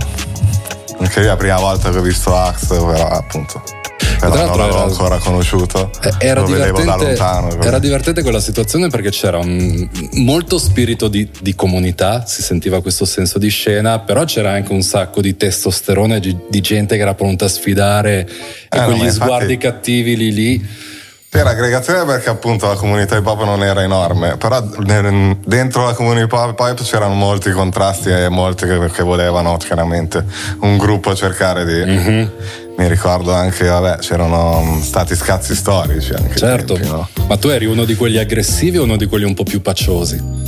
Anche 0.99 1.19
lì 1.21 1.25
la 1.25 1.37
prima 1.37 1.59
volta 1.59 1.89
che 1.91 1.97
ho 1.97 2.01
visto 2.01 2.35
Axe, 2.35 2.75
però 2.75 3.07
appunto 3.07 3.61
però 4.19 4.45
non 4.45 4.57
l'avevo 4.57 4.83
ancora 4.83 5.17
conosciuto. 5.17 5.91
Eh, 6.01 6.27
era, 6.27 6.43
divertente, 6.43 7.05
lontano, 7.05 7.61
era 7.61 7.79
divertente 7.79 8.21
quella 8.21 8.39
situazione 8.39 8.89
perché 8.89 9.09
c'era 9.09 9.37
un, 9.37 9.87
molto 10.13 10.57
spirito 10.57 11.07
di, 11.07 11.29
di, 11.41 11.55
comunità, 11.55 12.25
si 12.25 12.41
sentiva 12.41 12.81
questo 12.81 13.05
senso 13.05 13.39
di 13.39 13.49
scena, 13.49 13.99
però 13.99 14.25
c'era 14.25 14.51
anche 14.51 14.73
un 14.73 14.81
sacco 14.81 15.21
di 15.21 15.37
testosterone, 15.37 16.19
di, 16.19 16.35
di 16.49 16.61
gente 16.61 16.95
che 16.95 17.01
era 17.01 17.15
pronta 17.15 17.45
a 17.45 17.49
sfidare 17.49 18.27
eh, 18.69 18.77
e 18.77 18.83
quegli 18.83 19.03
no, 19.03 19.11
sguardi 19.11 19.57
cattivi 19.57 20.15
lì 20.15 20.33
lì. 20.33 20.67
Per 21.31 21.45
aggregazione 21.45 22.05
perché 22.05 22.29
appunto 22.29 22.67
la 22.67 22.73
comunità 22.73 23.15
hip 23.15 23.25
hop 23.25 23.43
non 23.43 23.63
era 23.63 23.83
enorme, 23.83 24.37
però 24.37 24.61
dentro 24.61 25.85
la 25.85 25.93
comunità 25.93 26.23
hip 26.23 26.57
hop 26.57 26.81
c'erano 26.81 27.13
molti 27.13 27.51
contrasti 27.51 28.09
e 28.09 28.29
molti 28.29 28.65
che, 28.65 28.89
che 28.91 29.03
volevano 29.03 29.55
chiaramente 29.57 30.25
un 30.61 30.77
gruppo 30.77 31.13
cercare 31.13 31.65
di... 31.65 31.85
Mm-hmm 31.85 32.27
mi 32.79 32.87
ricordo 32.87 33.33
anche, 33.33 33.65
vabbè, 33.65 33.97
c'erano 33.97 34.79
stati 34.81 35.13
scazzi 35.13 35.53
storici 35.53 36.13
anche. 36.13 36.37
Certo, 36.37 36.75
tempi, 36.75 36.87
no? 36.87 37.09
ma 37.27 37.35
tu 37.35 37.49
eri 37.49 37.65
uno 37.65 37.83
di 37.83 37.95
quelli 37.95 38.17
aggressivi 38.17 38.77
o 38.77 38.83
uno 38.83 38.95
di 38.95 39.05
quelli 39.05 39.25
un 39.25 39.33
po' 39.33 39.43
più 39.43 39.61
pacciosi? 39.61 40.47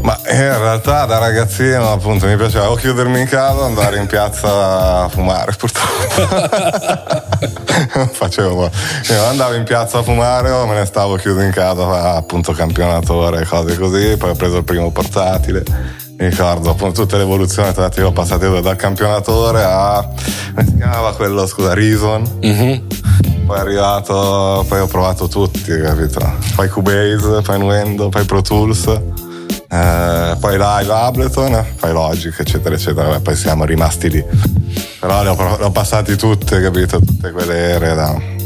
Ma 0.00 0.18
in 0.30 0.58
realtà 0.58 1.04
da 1.04 1.18
ragazzino 1.18 1.92
appunto 1.92 2.26
mi 2.26 2.34
piaceva 2.36 2.70
o 2.70 2.74
chiudermi 2.74 3.20
in 3.20 3.26
casa 3.26 3.60
o 3.60 3.64
andare 3.64 3.98
in 3.98 4.06
piazza 4.06 5.02
a 5.02 5.08
fumare 5.10 5.52
purtroppo. 5.58 7.28
Facevo 8.10 8.70
io 9.10 9.24
andavo 9.26 9.54
in 9.54 9.64
piazza 9.64 9.98
a 9.98 10.02
fumare 10.02 10.50
o 10.50 10.66
me 10.66 10.74
ne 10.74 10.86
stavo 10.86 11.16
chiuso 11.16 11.40
in 11.40 11.50
casa 11.50 12.14
appunto 12.14 12.52
campionatore 12.52 13.44
cose 13.44 13.76
così, 13.76 14.16
poi 14.16 14.30
ho 14.30 14.34
preso 14.34 14.56
il 14.56 14.64
primo 14.64 14.90
portatile 14.90 15.99
mi 16.20 16.28
ricordo 16.28 16.68
appunto 16.68 17.00
tutte 17.00 17.16
le 17.16 17.22
evoluzioni 17.22 17.72
trattive 17.72 18.08
ho 18.08 18.12
passato 18.12 18.60
dal 18.60 18.76
campionatore 18.76 19.62
a 19.64 20.06
come 20.54 20.66
si 20.66 20.76
chiamava 20.76 21.14
quello 21.14 21.46
scusa 21.46 21.72
Reason? 21.72 22.40
Mm-hmm. 22.44 22.78
poi 23.46 23.56
è 23.56 23.60
arrivato 23.60 24.66
poi 24.68 24.80
ho 24.80 24.86
provato 24.86 25.28
tutti 25.28 25.74
capito? 25.80 26.20
Poi 26.54 26.68
Cubase 26.68 27.40
poi 27.40 27.58
Nuendo 27.58 28.10
poi 28.10 28.24
Pro 28.26 28.42
Tools 28.42 28.86
eh, 28.86 30.36
poi 30.38 30.52
Live 30.58 30.92
Ableton 30.92 31.64
poi 31.78 31.92
Logic 31.92 32.38
eccetera 32.38 32.74
eccetera 32.74 33.18
poi 33.20 33.36
siamo 33.36 33.64
rimasti 33.64 34.10
lì. 34.10 34.22
Però 35.00 35.22
le 35.22 35.30
ho, 35.30 35.56
le 35.58 35.64
ho 35.64 35.70
passati 35.70 36.16
tutte 36.16 36.60
capito? 36.60 36.98
Tutte 36.98 37.30
quelle 37.30 37.56
ere 37.56 37.94
da 37.94 38.38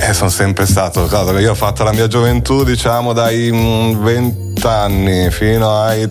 e 0.00 0.12
sono 0.12 0.30
sempre 0.30 0.64
stato 0.64 1.08
io 1.40 1.50
ho 1.50 1.54
fatto 1.56 1.82
la 1.82 1.90
mia 1.90 2.06
gioventù 2.06 2.62
diciamo 2.62 3.12
dai 3.12 3.50
20 3.50 3.98
mm, 4.00 4.70
anni 4.70 5.28
fino 5.30 5.76
ai 5.76 6.08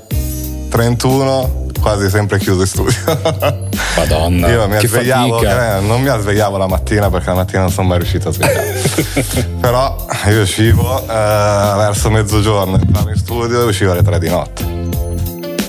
31 0.69 1.65
quasi 1.79 2.09
sempre 2.09 2.37
chiuso 2.37 2.61
in 2.61 2.67
studio. 2.67 2.97
Madonna. 3.95 4.47
Io 4.49 4.67
mi 4.67 4.77
svegliavo, 4.79 5.41
eh, 5.41 5.79
non 5.81 6.01
mi 6.01 6.09
svegliavo 6.09 6.57
la 6.57 6.67
mattina 6.67 7.09
perché 7.09 7.29
la 7.29 7.35
mattina 7.35 7.61
non 7.61 7.71
sono 7.71 7.87
mai 7.87 7.97
riuscito 7.99 8.29
a 8.29 8.31
svegliare. 8.31 8.81
Però 9.59 10.05
io 10.27 10.41
uscivo 10.41 11.01
eh, 11.01 11.05
verso 11.07 12.09
mezzogiorno, 12.09 12.79
entravo 12.79 13.09
in 13.09 13.15
studio 13.15 13.61
e 13.61 13.65
uscivo 13.65 13.91
alle 13.91 14.03
3 14.03 14.19
di 14.19 14.29
notte. 14.29 14.75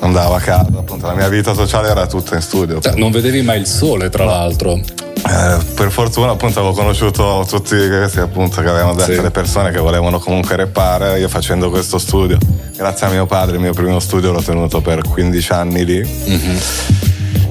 Andavo 0.01 0.35
a 0.35 0.41
casa, 0.41 0.69
appunto, 0.77 1.07
la 1.07 1.15
mia 1.15 1.29
vita 1.29 1.55
sociale 1.55 1.89
era 1.89 2.07
tutta 2.07 2.35
in 2.37 2.41
studio. 2.41 2.81
Cioè, 2.81 2.95
non 2.95 3.11
vedevi 3.11 3.43
mai 3.43 3.61
il 3.61 3.67
sole, 3.67 4.11
tra 4.11 4.25
l'altro. 4.25 4.75
Eh, 4.75 5.59
per 5.75 5.91
fortuna 5.91 6.31
appunto 6.31 6.61
avevo 6.61 6.75
conosciuto 6.75 7.45
tutti 7.49 7.77
questi 7.89 8.21
appunto 8.21 8.61
che 8.63 8.69
avevano 8.69 8.95
detto 8.95 9.15
sì. 9.15 9.21
le 9.21 9.33
persone 9.33 9.73
che 9.73 9.79
volevano 9.79 10.21
comunque 10.21 10.55
repare 10.55 11.19
io 11.19 11.29
facendo 11.29 11.71
questo 11.71 11.99
studio 11.99 12.39
grazie 12.79 13.07
a 13.07 13.11
mio 13.11 13.27
padre 13.27 13.57
il 13.57 13.61
mio 13.61 13.73
primo 13.73 13.99
studio 13.99 14.31
l'ho 14.31 14.41
tenuto 14.41 14.81
per 14.81 15.03
15 15.03 15.53
anni 15.53 15.85
lì 15.85 15.99
mm-hmm. 15.99 16.57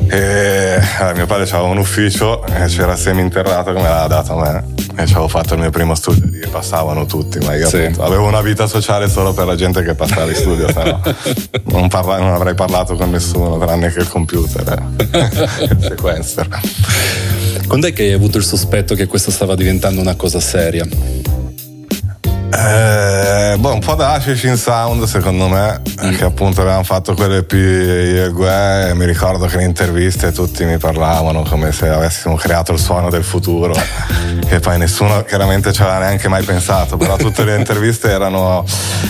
e 0.08 0.82
allora, 1.00 1.14
mio 1.16 1.26
padre 1.26 1.44
aveva 1.44 1.64
un 1.64 1.78
ufficio 1.78 2.46
e 2.46 2.66
c'era 2.68 2.96
seminterrato 2.96 3.74
che 3.74 3.82
me 3.82 3.90
l'aveva 3.90 4.08
dato 4.08 4.40
a 4.40 4.50
me 4.50 4.76
e 4.96 5.06
ci 5.06 5.12
avevo 5.12 5.28
fatto 5.28 5.56
il 5.56 5.60
mio 5.60 5.70
primo 5.70 5.96
studio 5.96 6.30
lì 6.32 6.48
passavano 6.48 7.06
tutti 7.06 7.40
ma 7.40 7.56
io 7.56 7.68
sì. 7.68 7.76
appunto, 7.76 8.04
avevo 8.04 8.26
una 8.26 8.40
vita 8.40 8.68
sociale 8.68 9.10
solo 9.10 9.34
per 9.34 9.46
la 9.46 9.56
gente 9.56 9.84
che 9.84 9.96
passava 9.96 10.30
in 10.30 10.36
studio 10.36 10.66
no, 10.74 11.02
non, 11.78 11.90
parla- 11.90 12.20
non, 12.20 12.32
avrei 12.34 12.54
parlato 12.54 12.96
con 12.96 13.10
nessuno 13.10 13.58
tranne 13.58 13.92
che 13.92 14.00
il 14.00 14.08
computer 14.08 14.82
eh. 14.98 15.30
il 15.60 15.78
sequencer 15.82 16.48
quando 17.68 17.88
è 17.88 17.92
che 17.92 18.04
hai 18.04 18.14
avuto 18.14 18.38
il 18.38 18.46
sospetto 18.46 18.96
che 18.96 19.08
questa 19.08 19.30
stava 19.30 19.56
diventando 19.56 20.00
una 20.00 20.16
cosa 20.16 20.40
seria? 20.40 20.86
Eh, 22.50 23.17
boh, 23.58 23.74
un 23.74 23.80
po' 23.80 23.96
da 23.96 24.14
Hashish 24.14 24.44
in 24.44 24.56
Sound 24.56 25.04
secondo 25.04 25.48
me, 25.48 25.82
mm. 26.04 26.16
che 26.16 26.24
appunto 26.24 26.62
avevamo 26.62 26.84
fatto 26.84 27.14
quelle 27.14 27.44
più 27.44 27.58
io 27.58 28.26
e 28.26 28.30
Gue, 28.30 28.94
mi 28.94 29.06
ricordo 29.06 29.48
che 29.48 29.56
in 29.56 29.64
interviste 29.64 30.32
tutti 30.32 30.64
mi 30.64 30.78
parlavano 30.78 31.44
come 31.44 31.72
se 31.72 31.90
avessimo 31.90 32.36
creato 32.36 32.72
il 32.72 32.80
suono 32.80 33.10
del 33.10 33.24
futuro, 33.24 33.74
che 34.48 34.60
poi 34.60 34.78
nessuno 34.78 35.24
chiaramente 35.24 35.74
ci 35.74 35.82
aveva 35.82 36.00
neanche 36.00 36.28
mai 36.28 36.44
pensato, 36.44 36.96
però 36.96 37.18
tutte 37.18 37.44
le 37.44 37.56
interviste 37.56 38.10
erano 38.10 38.64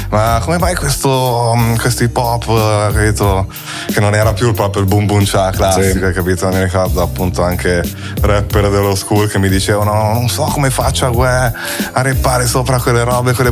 ma 0.09 0.39
come 0.41 0.57
mai 0.57 0.73
questo, 0.73 1.53
mm, 1.55 1.75
questo 1.75 2.03
hip 2.03 2.17
hop, 2.17 2.91
capito, 2.93 3.47
che 3.91 3.99
non 3.99 4.15
era 4.15 4.33
più 4.33 4.53
proprio 4.53 4.81
il 4.81 4.87
boom 4.87 5.05
boom 5.05 5.25
cha 5.25 5.51
classico, 5.51 6.07
sì. 6.07 6.13
capito? 6.13 6.47
Mi 6.47 6.63
ricordo 6.63 7.01
appunto 7.01 7.43
anche 7.43 7.83
rapper 8.21 8.69
dello 8.69 8.95
school 8.95 9.29
che 9.29 9.37
mi 9.37 9.49
dicevano 9.49 10.13
non 10.13 10.27
so 10.27 10.43
come 10.43 10.69
faccio 10.69 11.05
a 11.05 11.09
Gue 11.09 11.53
a 11.91 12.01
reppare 12.01 12.47
sopra 12.47 12.79
quelle 12.79 13.03
robe 13.03 13.27
robe 13.27 13.33
con 13.33 13.45
le 13.45 13.51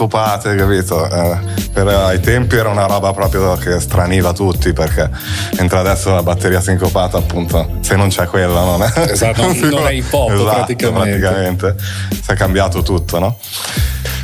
sincopate, 0.00 0.54
capito? 0.54 1.04
Eh, 1.04 1.38
per, 1.72 1.86
ai 1.86 2.20
tempi 2.20 2.56
era 2.56 2.70
una 2.70 2.86
roba 2.86 3.12
proprio 3.12 3.54
che 3.56 3.78
straniva 3.80 4.32
tutti 4.32 4.72
perché 4.72 5.10
entra 5.58 5.80
adesso 5.80 6.14
la 6.14 6.22
batteria 6.22 6.60
sincopata, 6.60 7.18
appunto, 7.18 7.78
se 7.80 7.96
non 7.96 8.08
c'è 8.08 8.24
quella, 8.26 8.64
non 8.64 8.82
è. 8.82 8.92
Esatto, 9.10 9.42
non, 9.42 9.58
non 9.58 9.86
è 9.86 9.92
hip 9.92 10.12
hop 10.12 10.30
esatto, 10.32 10.44
praticamente. 10.44 11.18
praticamente. 11.18 11.74
Si 12.10 12.30
è 12.30 12.34
cambiato 12.34 12.82
tutto, 12.82 13.18
no? 13.18 13.36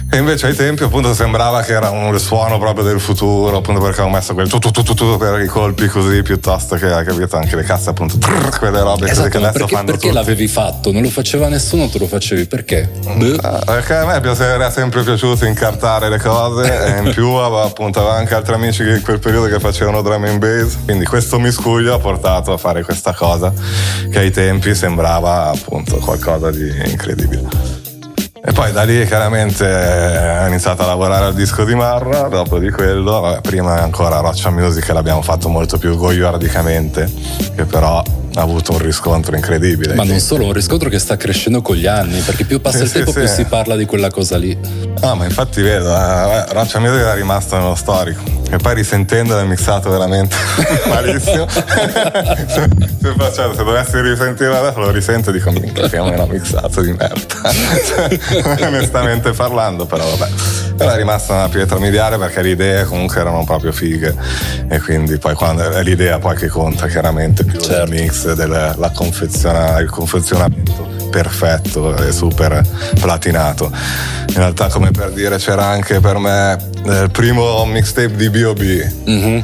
E 0.08 0.18
invece 0.18 0.46
ai 0.46 0.54
tempi 0.54 0.84
appunto 0.84 1.12
sembrava 1.14 1.62
che 1.62 1.72
era 1.72 1.90
un 1.90 2.18
suono 2.18 2.58
proprio 2.58 2.84
del 2.84 3.00
futuro, 3.00 3.56
appunto 3.56 3.80
perché 3.80 4.00
avevo 4.00 4.14
messo 4.16 4.34
quel 4.34 4.48
tu 4.48 4.58
tu 4.58 4.70
tu 4.70 4.82
tu, 4.82 4.94
tu 4.94 5.16
per 5.18 5.40
i 5.40 5.46
colpi 5.46 5.88
così 5.88 6.22
piuttosto 6.22 6.76
che, 6.76 6.88
capito, 6.88 7.36
anche 7.36 7.56
le 7.56 7.64
casse 7.64 7.90
appunto, 7.90 8.16
trrr, 8.16 8.56
quelle 8.58 8.80
robe 8.80 9.10
esatto, 9.10 9.28
che 9.28 9.36
adesso 9.36 9.52
perché, 9.52 9.74
fanno 9.74 9.86
Perché 9.86 10.00
tutti. 10.02 10.14
l'avevi 10.14 10.46
fatto? 10.48 10.92
Non 10.92 11.02
lo 11.02 11.10
faceva 11.10 11.48
nessuno, 11.48 11.88
tu 11.88 11.98
lo 11.98 12.06
facevi, 12.06 12.46
perché? 12.46 12.88
Uh, 13.04 13.36
perché 13.64 13.94
a 13.94 14.06
me 14.06 14.22
era 14.22 14.70
sempre 14.70 15.02
piaciuto 15.02 15.44
incartare 15.44 16.08
le 16.08 16.18
cose 16.18 16.84
e 16.84 16.98
in 17.02 17.10
più 17.12 17.26
avevo 17.32 17.62
appunto 17.62 17.98
avevo 17.98 18.14
anche 18.14 18.34
altri 18.34 18.54
amici 18.54 18.84
che 18.84 18.94
in 18.96 19.02
quel 19.02 19.18
periodo 19.18 19.48
che 19.48 19.58
facevano 19.58 20.02
drum 20.02 20.24
and 20.24 20.38
bass, 20.38 20.76
quindi 20.84 21.04
questo 21.04 21.38
miscuglio 21.38 21.92
ha 21.94 21.98
portato 21.98 22.52
a 22.52 22.56
fare 22.56 22.84
questa 22.84 23.12
cosa 23.12 23.52
che 24.10 24.18
ai 24.18 24.30
tempi 24.30 24.74
sembrava 24.74 25.50
appunto 25.50 25.96
qualcosa 25.96 26.50
di 26.50 26.72
incredibile. 26.86 27.85
E 28.48 28.52
poi 28.52 28.70
da 28.70 28.84
lì 28.84 29.04
chiaramente 29.06 29.64
ho 29.64 30.46
iniziato 30.46 30.82
a 30.82 30.86
lavorare 30.86 31.24
al 31.24 31.34
disco 31.34 31.64
di 31.64 31.74
Marra, 31.74 32.28
dopo 32.28 32.60
di 32.60 32.70
quello, 32.70 33.40
prima 33.42 33.82
ancora 33.82 34.20
Roccia 34.20 34.50
Music 34.50 34.88
l'abbiamo 34.90 35.20
fatto 35.20 35.48
molto 35.48 35.78
più 35.78 35.96
goiardicamente, 35.96 37.12
che 37.56 37.64
però 37.64 38.00
ha 38.36 38.42
avuto 38.42 38.72
un 38.72 38.78
riscontro 38.78 39.34
incredibile. 39.34 39.94
Ma 39.94 40.04
non 40.04 40.20
solo, 40.20 40.44
un 40.44 40.52
riscontro 40.52 40.90
che 40.90 40.98
sta 40.98 41.16
crescendo 41.16 41.62
con 41.62 41.74
gli 41.74 41.86
anni, 41.86 42.20
perché 42.20 42.44
più 42.44 42.60
passa 42.60 42.78
sì, 42.78 42.84
il 42.84 42.92
tempo 42.92 43.12
sì, 43.12 43.18
più 43.20 43.28
sì. 43.28 43.34
si 43.34 43.44
parla 43.46 43.76
di 43.76 43.86
quella 43.86 44.10
cosa 44.10 44.36
lì. 44.36 44.56
Ah, 45.00 45.14
ma 45.14 45.24
infatti 45.24 45.62
vedo, 45.62 45.88
Roccia 46.50 46.78
Music 46.78 47.00
era 47.00 47.14
rimasto 47.14 47.56
nello 47.56 47.74
storico. 47.74 48.36
E 48.50 48.58
poi 48.58 48.74
risentendo 48.74 49.38
è 49.38 49.44
mixato 49.44 49.90
veramente 49.90 50.36
malissimo. 50.86 51.48
se, 51.48 51.64
se, 53.00 53.14
faccio, 53.16 53.54
se 53.54 53.64
dovessi 53.64 54.00
risentire 54.00 54.54
adesso 54.54 54.78
lo 54.78 54.90
risento 54.90 55.30
e 55.30 55.32
dico 55.32 55.50
minchia 55.50 55.88
che 55.88 55.96
era 55.96 56.26
mixato 56.26 56.82
di 56.82 56.92
merda. 56.92 58.60
Onestamente 58.66 59.32
parlando, 59.32 59.86
però 59.86 60.04
vabbè. 60.16 60.32
Però 60.76 60.90
è 60.90 60.96
rimasta 60.96 61.32
una 61.32 61.48
pietra 61.48 61.78
miliare 61.78 62.18
perché 62.18 62.42
le 62.42 62.50
idee 62.50 62.84
comunque 62.84 63.20
erano 63.20 63.44
proprio 63.44 63.72
fighe. 63.72 64.14
E 64.68 64.78
quindi 64.80 65.16
poi 65.16 65.34
quando 65.34 65.70
è 65.70 65.82
l'idea 65.82 66.18
poi 66.18 66.36
che 66.36 66.48
conta 66.48 66.86
chiaramente 66.86 67.44
più 67.44 67.58
certo. 67.58 67.92
il 67.92 68.00
mix 68.00 68.25
della, 68.34 68.90
confeziona, 68.94 69.78
il 69.78 69.90
confezionamento 69.90 70.94
perfetto 71.10 71.96
e 71.96 72.12
super 72.12 72.62
platinato. 73.00 73.70
In 74.28 74.34
realtà, 74.34 74.68
come 74.68 74.90
per 74.90 75.12
dire, 75.12 75.38
c'era 75.38 75.66
anche 75.66 76.00
per 76.00 76.18
me 76.18 76.58
eh, 76.84 77.02
il 77.02 77.10
primo 77.10 77.64
mixtape 77.64 78.16
di 78.16 78.28
B.O.B. 78.28 78.86
Mm-hmm. 79.08 79.40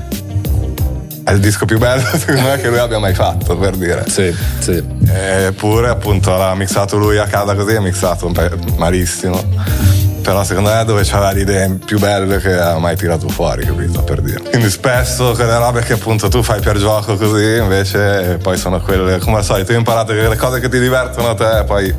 È 1.25 1.31
il 1.31 1.39
disco 1.41 1.65
più 1.65 1.79
bello 1.79 2.03
secondo 2.19 2.43
me 2.43 2.59
che 2.59 2.69
lui 2.69 2.79
abbia 2.79 2.99
mai 2.99 3.15
fatto, 3.15 3.57
per 3.57 3.77
dire. 3.77 4.05
Sì, 4.09 4.35
sì. 4.59 4.83
Eppure 5.07 5.89
appunto 5.89 6.37
l'ha 6.37 6.55
mixato 6.55 6.99
lui 6.99 7.19
a 7.19 7.27
casa 7.27 7.55
così, 7.55 7.75
ha 7.75 7.81
mixato 7.81 8.31
malissimo 8.77 9.92
però 10.23 10.45
secondo 10.45 10.71
me 10.71 10.85
dove 10.85 11.03
c'aveva 11.05 11.33
le 11.33 11.41
idee 11.41 11.79
più 11.85 11.99
belle 11.99 12.39
che 12.39 12.55
ha 12.55 12.79
mai 12.79 12.97
tirato 12.97 13.29
fuori, 13.29 13.65
capito? 13.65 14.03
Per 14.03 14.21
dire. 14.23 14.41
Quindi 14.49 14.71
spesso 14.71 15.33
quelle 15.33 15.59
robe 15.59 15.83
che 15.83 15.95
appunto 15.95 16.29
tu 16.29 16.43
fai 16.43 16.61
per 16.61 16.79
gioco 16.79 17.17
così, 17.17 17.57
invece 17.57 18.39
poi 18.41 18.57
sono 18.57 18.81
quelle, 18.81 19.19
come 19.19 19.39
al 19.39 19.45
solito, 19.45 19.73
io 19.73 19.77
ho 19.77 19.81
imparato 19.81 20.13
che 20.13 20.27
le 20.27 20.37
cose 20.37 20.61
che 20.61 20.69
ti 20.69 20.79
divertono 20.79 21.31
a 21.31 21.35
te 21.35 21.65
poi 21.67 21.95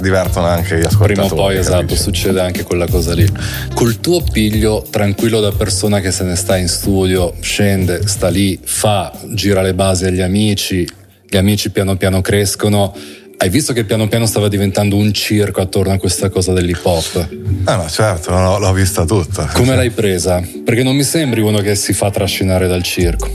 divertono 0.00 0.46
anche 0.46 0.78
gli 0.78 0.84
ascoltatori. 0.84 1.12
Prima 1.12 1.24
o 1.24 1.28
poi, 1.28 1.54
capisci? 1.54 1.72
esatto, 1.72 1.94
succede 1.94 2.40
anche 2.40 2.64
quella 2.64 2.86
cosa 2.86 3.14
lì. 3.14 3.26
Col 3.74 4.00
tuo 4.00 4.22
piglio, 4.22 4.84
tranquillo 4.90 5.40
da 5.40 5.52
persona 5.52 6.00
che 6.00 6.10
se 6.10 6.24
ne 6.24 6.36
sta 6.36 6.56
in 6.56 6.68
studio, 6.68 7.34
scende, 7.40 8.06
sta 8.06 8.28
lì, 8.28 8.58
fa, 8.62 9.12
gira 9.28 9.62
le 9.62 9.74
basi 9.74 10.04
agli 10.04 10.20
amici, 10.20 10.86
gli 11.28 11.36
amici 11.36 11.70
piano 11.70 11.96
piano 11.96 12.20
crescono 12.20 12.94
hai 13.38 13.48
visto 13.48 13.72
che 13.72 13.84
piano 13.84 14.06
piano 14.08 14.26
stava 14.26 14.48
diventando 14.48 14.96
un 14.96 15.12
circo 15.12 15.60
attorno 15.60 15.92
a 15.92 15.98
questa 15.98 16.30
cosa 16.30 16.52
dell'hip 16.52 16.84
hop? 16.84 17.28
Eh 17.30 17.76
no, 17.76 17.86
certo, 17.88 18.30
l'ho, 18.30 18.58
l'ho 18.58 18.72
vista 18.72 19.04
tutta. 19.04 19.50
Come 19.52 19.74
l'hai 19.74 19.90
presa? 19.90 20.40
Perché 20.64 20.82
non 20.82 20.94
mi 20.94 21.02
sembri 21.02 21.40
uno 21.40 21.58
che 21.58 21.74
si 21.74 21.92
fa 21.92 22.10
trascinare 22.10 22.68
dal 22.68 22.82
circo. 22.82 23.28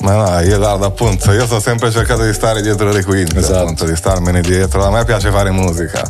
Ma 0.00 0.14
no, 0.16 0.40
io 0.40 0.58
guarda 0.58 0.86
appunto, 0.86 1.32
io 1.32 1.46
sto 1.46 1.60
sempre 1.60 1.90
cercando 1.90 2.24
di 2.24 2.32
stare 2.32 2.62
dietro 2.62 2.90
le 2.90 3.04
quinte, 3.04 3.38
esatto. 3.38 3.62
appunto, 3.62 3.84
di 3.86 3.94
starmene 3.94 4.40
dietro. 4.40 4.84
A 4.84 4.90
me 4.90 5.04
piace 5.04 5.30
fare 5.30 5.50
musica. 5.50 6.02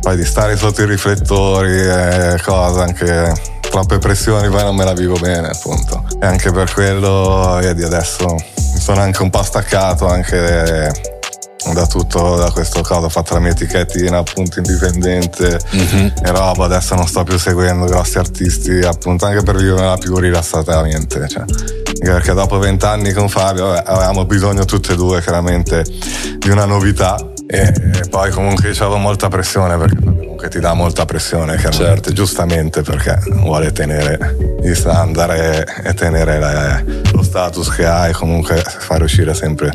Poi 0.00 0.16
di 0.16 0.24
stare 0.24 0.56
sotto 0.56 0.82
i 0.82 0.86
riflettori 0.86 1.80
e 1.80 2.40
cose, 2.44 2.80
anche 2.80 3.32
troppe 3.60 3.98
pressioni, 3.98 4.48
poi 4.48 4.62
non 4.62 4.74
me 4.74 4.84
la 4.84 4.92
vivo 4.92 5.16
bene, 5.18 5.48
appunto. 5.48 6.04
E 6.20 6.26
anche 6.26 6.50
per 6.50 6.72
quello, 6.72 7.58
vedi, 7.60 7.82
adesso 7.82 8.26
mi 8.26 8.80
sono 8.80 9.00
anche 9.00 9.22
un 9.22 9.30
po' 9.30 9.42
staccato 9.42 10.06
anche 10.06 11.15
da 11.74 11.86
tutto 11.86 12.36
da 12.36 12.50
questo 12.50 12.80
caso 12.82 13.06
ho 13.06 13.08
fatto 13.08 13.34
la 13.34 13.40
mia 13.40 13.50
etichettina 13.50 14.18
appunto 14.18 14.58
indipendente 14.58 15.58
mm-hmm. 15.74 16.06
e 16.22 16.30
roba 16.30 16.64
adesso 16.64 16.94
non 16.94 17.06
sto 17.06 17.24
più 17.24 17.38
seguendo 17.38 17.86
grossi 17.86 18.18
artisti 18.18 18.80
appunto 18.80 19.26
anche 19.26 19.42
per 19.42 19.56
viverla 19.56 19.96
più 19.96 20.16
rilassatamente 20.16 21.28
cioè, 21.28 21.44
perché 22.00 22.32
dopo 22.34 22.58
vent'anni 22.58 23.12
con 23.12 23.28
Fabio 23.28 23.66
vabbè, 23.66 23.82
avevamo 23.86 24.24
bisogno 24.24 24.64
tutte 24.64 24.92
e 24.92 24.96
due 24.96 25.20
chiaramente 25.20 25.84
di 26.38 26.48
una 26.48 26.64
novità 26.64 27.16
e, 27.46 27.60
e 27.60 28.08
poi 28.08 28.30
comunque 28.30 28.70
avevo 28.70 28.96
molta 28.96 29.28
pressione 29.28 29.76
perché 29.76 29.96
comunque 30.02 30.48
ti 30.48 30.58
dà 30.58 30.74
molta 30.74 31.04
pressione 31.04 31.58
certo. 31.58 32.12
giustamente 32.12 32.82
perché 32.82 33.18
vuole 33.34 33.72
tenere 33.72 34.36
gli 34.60 34.74
standard 34.74 35.32
e, 35.32 35.66
e 35.84 35.94
tenere 35.94 36.38
le, 36.38 37.02
lo 37.12 37.22
status 37.22 37.68
che 37.70 37.86
hai 37.86 38.12
comunque 38.12 38.56
fare 38.56 39.04
uscire 39.04 39.32
sempre 39.32 39.70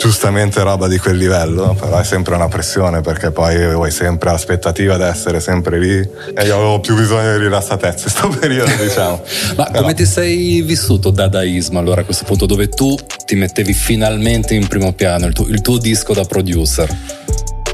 giustamente 0.00 0.62
roba 0.62 0.88
di 0.88 0.96
quel 0.96 1.18
livello, 1.18 1.76
però 1.78 1.98
è 1.98 2.04
sempre 2.04 2.34
una 2.34 2.48
pressione 2.48 3.02
perché 3.02 3.32
poi 3.32 3.74
vuoi 3.74 3.90
sempre 3.90 4.30
l'aspettativa 4.30 4.96
di 4.96 5.02
essere 5.02 5.40
sempre 5.40 5.78
lì 5.78 5.98
e 6.34 6.46
io 6.46 6.56
avevo 6.56 6.80
più 6.80 6.94
bisogno 6.94 7.36
di 7.36 7.44
rilassatezza 7.44 8.08
in 8.08 8.14
questo 8.14 8.28
periodo, 8.40 8.72
diciamo. 8.82 9.22
Ma 9.56 9.64
però. 9.64 9.82
come 9.82 9.92
ti 9.92 10.06
sei 10.06 10.62
vissuto 10.62 11.10
dadaismo 11.10 11.78
allora 11.78 12.00
a 12.00 12.04
questo 12.04 12.24
punto 12.24 12.46
dove 12.46 12.70
tu 12.70 12.96
ti 13.26 13.34
mettevi 13.34 13.74
finalmente 13.74 14.54
in 14.54 14.66
primo 14.68 14.94
piano 14.94 15.26
il 15.26 15.34
tuo, 15.34 15.46
il 15.48 15.60
tuo 15.60 15.76
disco 15.76 16.14
da 16.14 16.24
producer? 16.24 16.88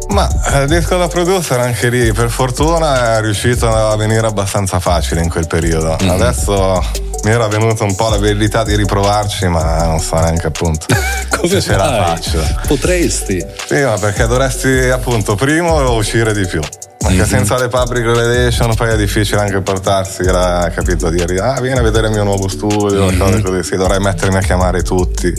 Ma 0.09 0.29
il 0.29 0.63
eh, 0.63 0.67
disco 0.67 0.97
da 0.97 1.07
producer 1.07 1.61
anche 1.61 1.89
lì, 1.91 2.13
per 2.13 2.31
fortuna 2.31 3.19
è 3.19 3.21
riuscito 3.21 3.69
a 3.69 3.95
venire 3.97 4.27
abbastanza 4.27 4.81
facile 4.81 5.23
in 5.23 5.29
quel 5.29 5.47
periodo. 5.47 5.97
Mm-hmm. 6.03 6.11
Adesso 6.11 7.06
mi 7.25 7.31
era 7.31 7.49
venuta 7.49 7.85
un 7.85 7.95
po' 7.95 8.09
la 8.09 8.19
verità 8.19 8.65
di 8.65 8.77
riprovarci, 8.77 9.49
ma 9.49 9.85
non 9.85 10.01
so 10.01 10.17
neanche 10.17 10.47
appunto 10.47 10.87
come 11.31 11.49
se 11.61 11.61
ce 11.61 11.77
la 11.77 12.05
faccio. 12.05 12.41
Potresti. 12.67 13.45
Sì, 13.67 13.83
ma 13.83 13.97
perché 13.99 14.27
dovresti 14.27 14.69
appunto 14.89 15.35
primo 15.35 15.93
uscire 15.93 16.33
di 16.33 16.47
più. 16.47 16.61
Perché 16.99 17.15
mm-hmm. 17.15 17.27
senza 17.27 17.59
le 17.59 17.69
public 17.69 18.05
relation 18.05 18.75
poi 18.75 18.91
è 18.91 18.97
difficile 18.97 19.41
anche 19.41 19.61
portarsi, 19.61 20.23
era, 20.23 20.69
capito, 20.75 21.09
dire 21.11 21.39
ah 21.39 21.61
vieni 21.61 21.79
a 21.79 21.83
vedere 21.83 22.09
il 22.09 22.13
mio 22.13 22.25
nuovo 22.25 22.49
studio, 22.49 23.07
mm-hmm. 23.07 23.19
cose 23.19 23.43
così, 23.43 23.63
sì, 23.63 23.77
dovrei 23.77 24.01
mettermi 24.01 24.37
a 24.37 24.41
chiamare 24.41 24.83
tutti 24.83 25.35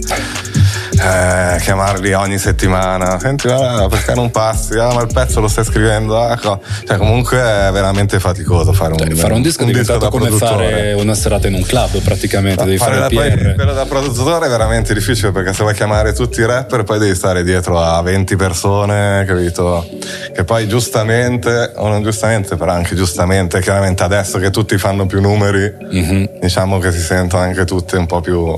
eh, 0.91 1.59
chiamarli 1.61 2.13
ogni 2.13 2.37
settimana. 2.37 3.19
Senti, 3.19 3.47
ah, 3.47 3.87
perché 3.89 4.13
non 4.13 4.31
passi? 4.31 4.77
Ah, 4.77 4.93
ma 4.93 5.01
il 5.01 5.09
pezzo 5.11 5.39
lo 5.39 5.47
stai 5.47 5.65
scrivendo? 5.65 6.19
Ah, 6.19 6.37
cioè, 6.37 6.97
comunque 6.97 7.37
è 7.37 7.69
veramente 7.71 8.19
faticoso 8.19 8.73
fare 8.73 8.93
un, 8.93 8.99
cioè, 8.99 9.15
fare 9.15 9.33
un 9.33 9.41
disco. 9.41 9.63
Un 9.63 9.69
è 9.69 9.71
diventato 9.71 10.09
come 10.09 10.27
produttore. 10.27 10.69
fare 10.69 10.93
una 10.93 11.13
serata 11.13 11.47
in 11.47 11.55
un 11.55 11.63
club, 11.63 12.01
praticamente. 12.01 12.63
devi 12.63 12.77
fare, 12.77 12.97
fare 12.97 13.15
da, 13.15 13.21
poi, 13.21 13.53
quello 13.55 13.73
da 13.73 13.85
produttore 13.85 14.45
è 14.45 14.49
veramente 14.49 14.93
difficile 14.93 15.31
perché 15.31 15.53
se 15.53 15.63
vuoi 15.63 15.73
chiamare 15.75 16.13
tutti 16.13 16.39
i 16.39 16.45
rapper, 16.45 16.83
poi 16.83 16.99
devi 16.99 17.15
stare 17.15 17.43
dietro 17.43 17.81
a 17.81 18.01
20 18.01 18.35
persone, 18.35 19.25
capito? 19.25 19.87
Che 20.33 20.43
poi 20.43 20.67
giustamente, 20.67 21.73
o 21.75 21.87
non 21.87 22.03
giustamente, 22.03 22.55
però 22.55 22.71
anche 22.71 22.95
giustamente, 22.95 23.59
chiaramente 23.61 24.03
adesso 24.03 24.39
che 24.39 24.49
tutti 24.49 24.77
fanno 24.77 25.05
più 25.05 25.21
numeri, 25.21 25.73
mm-hmm. 25.93 26.25
diciamo 26.39 26.79
che 26.79 26.91
si 26.91 26.99
sentono 26.99 27.43
anche 27.43 27.65
tutte 27.65 27.97
un 27.97 28.05
po' 28.05 28.21
più 28.21 28.55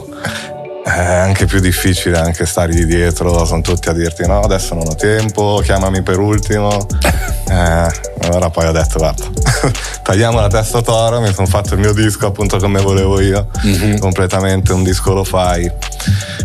è 0.95 1.15
anche 1.15 1.45
più 1.45 1.60
difficile 1.60 2.17
anche 2.17 2.45
stargli 2.45 2.84
dietro, 2.84 3.45
sono 3.45 3.62
tutti 3.62 3.89
a 3.89 3.93
dirti 3.93 4.25
no, 4.25 4.39
adesso 4.41 4.73
non 4.73 4.88
ho 4.88 4.95
tempo, 4.95 5.62
chiamami 5.63 6.02
per 6.02 6.19
ultimo. 6.19 6.86
Eh, 7.49 7.91
allora 8.28 8.52
poi 8.52 8.67
ho 8.67 8.71
detto 8.71 8.99
guarda, 8.99 9.25
tagliamo 10.06 10.39
la 10.39 10.49
testa 10.49 10.84
toro, 10.84 11.19
mi 11.19 11.34
sono 11.34 11.47
fatto 11.47 11.73
il 11.73 11.80
mio 11.80 11.93
disco 11.93 12.28
appunto 12.28 12.60
come 12.60 12.80
volevo 12.80 13.19
io, 13.19 13.47
mm-hmm. 13.65 13.97
completamente 13.97 14.71
un 14.71 14.84
disco 14.84 15.13
lo 15.13 15.23
fai, 15.23 15.67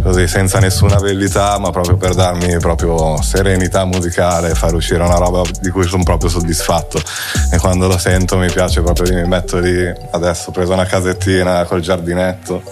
così 0.02 0.26
senza 0.26 0.60
nessuna 0.60 0.96
velità, 0.96 1.58
ma 1.58 1.68
proprio 1.68 1.98
per 1.98 2.14
darmi 2.14 2.56
proprio 2.56 3.20
serenità 3.20 3.84
musicale, 3.84 4.54
far 4.54 4.72
uscire 4.72 5.02
una 5.02 5.18
roba 5.18 5.42
di 5.60 5.68
cui 5.68 5.86
sono 5.86 6.04
proprio 6.04 6.30
soddisfatto. 6.30 6.98
E 7.52 7.58
quando 7.58 7.86
lo 7.86 7.98
sento 7.98 8.38
mi 8.38 8.50
piace 8.50 8.80
proprio, 8.80 9.14
mi 9.14 9.28
metto 9.28 9.58
lì, 9.58 9.92
adesso 10.12 10.48
ho 10.48 10.52
preso 10.52 10.72
una 10.72 10.86
casettina 10.86 11.64
col 11.64 11.82
giardinetto 11.82 12.62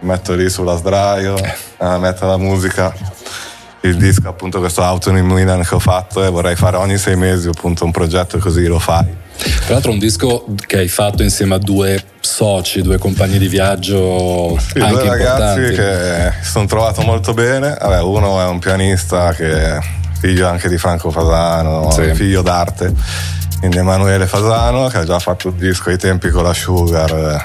metto 0.00 0.34
lì 0.34 0.48
sulla 0.48 0.76
sdraio, 0.76 1.36
eh, 1.36 1.98
metto 1.98 2.26
la 2.26 2.36
musica, 2.36 2.92
il 3.82 3.96
disco 3.96 4.28
appunto 4.28 4.58
questo 4.58 4.82
Autumn 4.82 5.16
in 5.16 5.26
Milan 5.26 5.62
che 5.62 5.74
ho 5.74 5.78
fatto 5.78 6.24
e 6.24 6.28
vorrei 6.28 6.56
fare 6.56 6.76
ogni 6.76 6.98
sei 6.98 7.16
mesi 7.16 7.48
appunto 7.48 7.84
un 7.84 7.90
progetto 7.90 8.38
così 8.38 8.66
lo 8.66 8.78
fai. 8.78 9.28
Tra 9.64 9.74
l'altro 9.74 9.90
un 9.90 9.98
disco 9.98 10.44
che 10.66 10.78
hai 10.78 10.88
fatto 10.88 11.22
insieme 11.22 11.54
a 11.54 11.58
due 11.58 12.02
soci, 12.20 12.82
due 12.82 12.98
compagni 12.98 13.38
di 13.38 13.48
viaggio 13.48 14.58
sì, 14.58 14.78
anche 14.78 14.92
due 14.92 15.08
ragazzi 15.08 15.60
importanti. 15.60 15.74
che 15.74 16.32
sono 16.42 16.66
trovato 16.66 17.00
molto 17.02 17.32
bene. 17.32 17.76
Vabbè, 17.80 18.02
uno 18.02 18.40
è 18.40 18.44
un 18.44 18.58
pianista 18.58 19.32
che 19.32 19.50
è 19.50 19.78
figlio 20.20 20.46
anche 20.46 20.68
di 20.68 20.76
Franco 20.76 21.10
Fasano, 21.10 21.90
sì. 21.90 22.14
figlio 22.14 22.42
d'arte. 22.42 22.92
Quindi 23.58 23.78
Emanuele 23.78 24.26
Fasano 24.26 24.88
che 24.88 24.98
ha 24.98 25.04
già 25.04 25.18
fatto 25.18 25.48
il 25.48 25.54
disco 25.54 25.88
ai 25.88 25.98
tempi 25.98 26.28
con 26.28 26.42
la 26.42 26.52
Sugar 26.54 27.44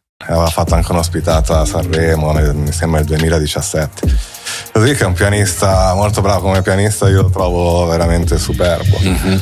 Aveva 0.27 0.47
fatto 0.47 0.75
anche 0.75 0.91
un'ospitata 0.91 1.59
a 1.59 1.65
Sanremo, 1.65 2.31
mi 2.31 2.71
sembra 2.71 2.99
il 2.99 3.05
2017. 3.05 4.39
Così 4.71 4.93
che 4.93 5.03
è 5.03 5.07
un 5.07 5.13
pianista 5.13 5.93
molto 5.93 6.21
bravo 6.21 6.41
come 6.41 6.61
pianista, 6.61 7.09
io 7.09 7.23
lo 7.23 7.29
trovo 7.29 7.85
veramente 7.85 8.37
superbo. 8.37 8.97
Mm-hmm. 9.01 9.37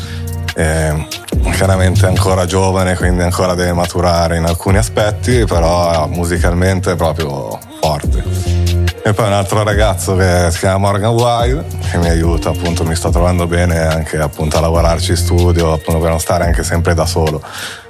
E, 0.56 1.08
chiaramente 1.54 2.06
ancora 2.06 2.46
giovane, 2.46 2.96
quindi 2.96 3.22
ancora 3.22 3.54
deve 3.54 3.74
maturare 3.74 4.38
in 4.38 4.46
alcuni 4.46 4.78
aspetti, 4.78 5.46
però 5.46 6.08
musicalmente 6.08 6.94
è 6.94 6.96
proprio 6.96 7.58
forte. 7.82 8.59
E 9.04 9.14
poi 9.14 9.28
un 9.28 9.34
altro 9.34 9.64
ragazzo 9.64 10.16
che 10.16 10.50
si 10.52 10.60
chiama 10.60 10.78
Morgan 10.78 11.14
Wild 11.14 11.90
che 11.90 11.98
mi 11.98 12.10
aiuta, 12.10 12.50
appunto 12.50 12.84
mi 12.84 12.96
sto 12.96 13.10
trovando 13.10 13.48
bene 13.48 13.80
anche 13.80 14.18
appunto 14.18 14.58
a 14.58 14.60
lavorarci 14.60 15.12
in 15.12 15.18
studio, 15.18 15.74
appunto 15.74 16.00
per 16.00 16.10
non 16.10 16.20
stare 16.20 16.46
anche 16.46 16.64
sempre 16.64 16.94
da 16.94 17.06
solo 17.06 17.42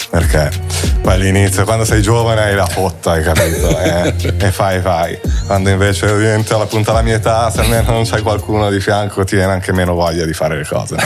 perché 0.09 0.49
poi 1.01 1.13
all'inizio 1.13 1.63
quando 1.65 1.85
sei 1.85 2.01
giovane 2.01 2.41
hai 2.41 2.55
la 2.55 2.65
fotta 2.65 3.11
hai 3.11 3.23
capito? 3.23 3.67
E, 3.79 4.13
e 4.37 4.51
fai 4.51 4.81
fai. 4.81 5.19
Quando 5.45 5.69
invece 5.69 6.05
diventi 6.17 6.53
alla 6.53 6.65
punta 6.65 6.91
della 6.91 7.03
mia 7.03 7.15
età 7.15 7.49
se 7.49 7.61
almeno 7.61 7.91
non 7.91 8.05
c'hai 8.05 8.21
qualcuno 8.21 8.69
di 8.69 8.79
fianco 8.79 9.23
ti 9.23 9.35
viene 9.35 9.51
anche 9.51 9.71
meno 9.71 9.93
voglia 9.93 10.25
di 10.25 10.33
fare 10.33 10.57
le 10.57 10.65
cose. 10.65 10.97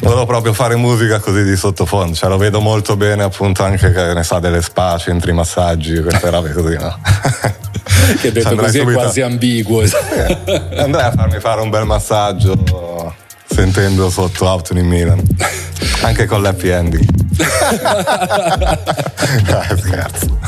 Volevo 0.00 0.26
proprio 0.26 0.52
fare 0.52 0.74
musica 0.76 1.18
così 1.18 1.44
di 1.44 1.56
sottofondo 1.56 2.14
cioè 2.14 2.28
lo 2.28 2.36
vedo 2.36 2.60
molto 2.60 2.96
bene 2.96 3.22
appunto 3.22 3.62
anche 3.62 3.92
che 3.92 4.12
ne 4.12 4.22
sa 4.22 4.38
delle 4.38 4.60
spa 4.60 4.98
centri 4.98 5.32
massaggi 5.32 6.00
queste 6.02 6.28
robe 6.30 6.52
così 6.52 6.76
no 6.76 6.98
che 8.20 8.32
detto 8.32 8.54
così 8.54 8.78
subito, 8.78 8.98
è 8.98 9.02
quasi 9.02 9.20
ambiguo. 9.20 9.82
Andrei 10.76 11.04
a 11.04 11.12
farmi 11.12 11.40
fare 11.40 11.60
un 11.60 11.70
bel 11.70 11.84
massaggio 11.84 13.14
sentendo 13.46 14.08
sotto 14.10 14.48
Auto 14.48 14.76
in 14.76 14.86
Milan 14.86 15.22
anche 16.02 16.26
con 16.26 16.42
l'happy 16.42 16.68
ending. 16.68 17.04
Dai, 19.42 19.78
scherzo. 19.78 20.38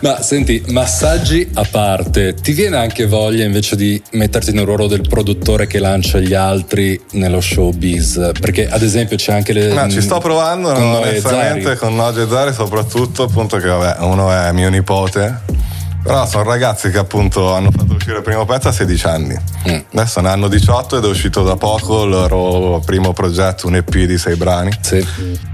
Ma 0.00 0.20
senti 0.22 0.62
massaggi 0.68 1.48
a 1.54 1.66
parte 1.70 2.34
ti 2.34 2.52
viene 2.52 2.76
anche 2.76 3.06
voglia 3.06 3.44
invece 3.44 3.76
di 3.76 4.02
metterti 4.12 4.52
nel 4.52 4.64
ruolo 4.64 4.86
del 4.86 5.06
produttore 5.08 5.66
che 5.66 5.78
lancia 5.78 6.18
gli 6.18 6.34
altri 6.34 7.00
nello 7.12 7.40
showbiz? 7.40 8.32
Perché 8.38 8.68
ad 8.68 8.82
esempio 8.82 9.16
c'è 9.16 9.32
anche 9.32 9.52
le 9.52 9.72
no, 9.72 9.88
ci 9.88 10.02
sto 10.02 10.18
provando 10.18 10.72
con 10.72 10.82
onestamente 10.82 11.76
con 11.76 11.94
Noge 11.94 12.22
e 12.22 12.28
Zari 12.28 12.52
soprattutto 12.52 13.22
appunto 13.22 13.56
che 13.56 13.68
vabbè 13.68 14.04
uno 14.04 14.30
è 14.30 14.52
mio 14.52 14.68
nipote 14.68 15.59
però 16.02 16.26
sono 16.26 16.44
ragazzi 16.44 16.90
che 16.90 16.98
appunto 16.98 17.54
hanno 17.54 17.70
fatto 17.70 17.94
uscire 17.94 18.16
il 18.16 18.22
primo 18.22 18.44
pezzo 18.44 18.68
a 18.68 18.72
16 18.72 19.06
anni. 19.06 19.36
Mm. 19.68 19.78
Adesso 19.92 20.20
ne 20.20 20.28
hanno 20.28 20.48
18 20.48 20.98
ed 20.98 21.04
è 21.04 21.08
uscito 21.08 21.42
da 21.42 21.56
poco 21.56 22.04
il 22.04 22.10
loro 22.10 22.80
primo 22.84 23.12
progetto, 23.12 23.66
un 23.66 23.76
EP 23.76 23.90
di 23.90 24.16
6 24.16 24.36
brani. 24.36 24.70
Sì. 24.80 25.06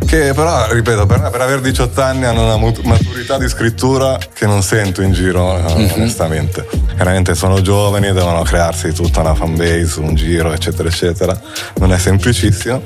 Che 0.06 0.32
però, 0.34 0.70
ripeto, 0.70 1.06
per, 1.06 1.30
per 1.30 1.40
avere 1.40 1.60
18 1.60 2.00
anni 2.00 2.24
hanno 2.24 2.44
una 2.44 2.72
maturità 2.84 3.38
di 3.38 3.48
scrittura 3.48 4.18
che 4.32 4.46
non 4.46 4.62
sento 4.62 5.02
in 5.02 5.12
giro, 5.12 5.54
mm-hmm. 5.54 5.90
onestamente. 5.94 6.66
Chiaramente 6.94 7.34
sono 7.34 7.60
giovani, 7.60 8.12
devono 8.12 8.42
crearsi 8.42 8.92
tutta 8.92 9.20
una 9.20 9.34
fanbase, 9.34 10.00
un 10.00 10.14
giro, 10.14 10.52
eccetera, 10.52 10.88
eccetera. 10.88 11.38
Non 11.78 11.92
è 11.92 11.98
semplicissimo 11.98 12.82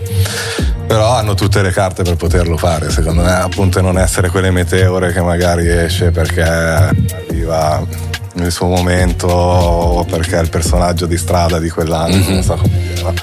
però 0.90 1.12
hanno 1.12 1.34
tutte 1.34 1.62
le 1.62 1.70
carte 1.70 2.02
per 2.02 2.16
poterlo 2.16 2.56
fare 2.56 2.90
secondo 2.90 3.22
me 3.22 3.30
appunto 3.30 3.80
non 3.80 3.96
essere 3.96 4.28
quelle 4.28 4.50
meteore 4.50 5.12
che 5.12 5.22
magari 5.22 5.68
esce 5.68 6.10
perché 6.10 6.42
arriva 6.42 7.86
nel 8.32 8.50
suo 8.50 8.66
momento 8.66 9.28
o 9.28 10.02
perché 10.02 10.36
è 10.36 10.42
il 10.42 10.48
personaggio 10.48 11.06
di 11.06 11.16
strada 11.16 11.60
di 11.60 11.70
quell'anno 11.70 12.16
mm-hmm. 12.16 12.32
non 12.32 12.42
so 12.42 12.56
come 12.56 12.76
dire 12.92 13.14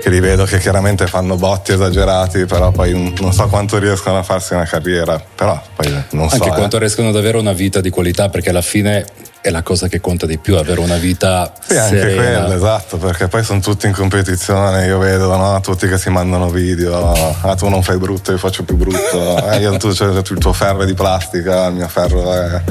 che 0.00 0.08
li 0.08 0.20
vedo 0.20 0.44
che 0.44 0.58
chiaramente 0.58 1.06
fanno 1.06 1.36
botti 1.36 1.72
esagerati 1.72 2.46
però 2.46 2.70
poi 2.70 3.12
non 3.20 3.32
so 3.34 3.46
quanto 3.46 3.76
riescono 3.76 4.16
a 4.16 4.22
farsi 4.22 4.54
una 4.54 4.64
carriera 4.64 5.22
però 5.34 5.62
poi 5.76 5.92
non 6.12 6.30
so 6.30 6.36
anche 6.36 6.48
eh. 6.48 6.52
quanto 6.52 6.78
riescono 6.78 7.10
ad 7.10 7.16
avere 7.16 7.36
una 7.36 7.52
vita 7.52 7.82
di 7.82 7.90
qualità 7.90 8.30
perché 8.30 8.48
alla 8.48 8.62
fine 8.62 9.04
è 9.42 9.50
la 9.50 9.62
cosa 9.62 9.88
che 9.88 10.00
conta 10.00 10.24
di 10.24 10.38
più, 10.38 10.56
avere 10.56 10.78
una 10.78 10.96
vita 10.96 11.52
sì, 11.60 11.74
serena. 11.74 11.84
anche 11.84 12.14
quello, 12.14 12.52
esatto, 12.54 12.96
perché 12.96 13.26
poi 13.26 13.42
sono 13.42 13.58
tutti 13.58 13.88
in 13.88 13.92
competizione, 13.92 14.86
io 14.86 14.98
vedo 14.98 15.36
no? 15.36 15.60
tutti 15.60 15.88
che 15.88 15.98
si 15.98 16.10
mandano 16.10 16.48
video, 16.48 17.12
ah 17.40 17.54
tu 17.56 17.68
non 17.68 17.82
fai 17.82 17.98
brutto, 17.98 18.30
io 18.30 18.38
faccio 18.38 18.62
più 18.62 18.76
brutto, 18.76 19.50
eh, 19.50 19.58
io, 19.58 19.76
tu, 19.78 19.92
cioè, 19.92 20.16
il 20.16 20.38
tuo 20.38 20.52
ferro 20.52 20.82
è 20.82 20.86
di 20.86 20.94
plastica, 20.94 21.66
il 21.66 21.74
mio 21.74 21.88
ferro 21.88 22.32
è, 22.32 22.62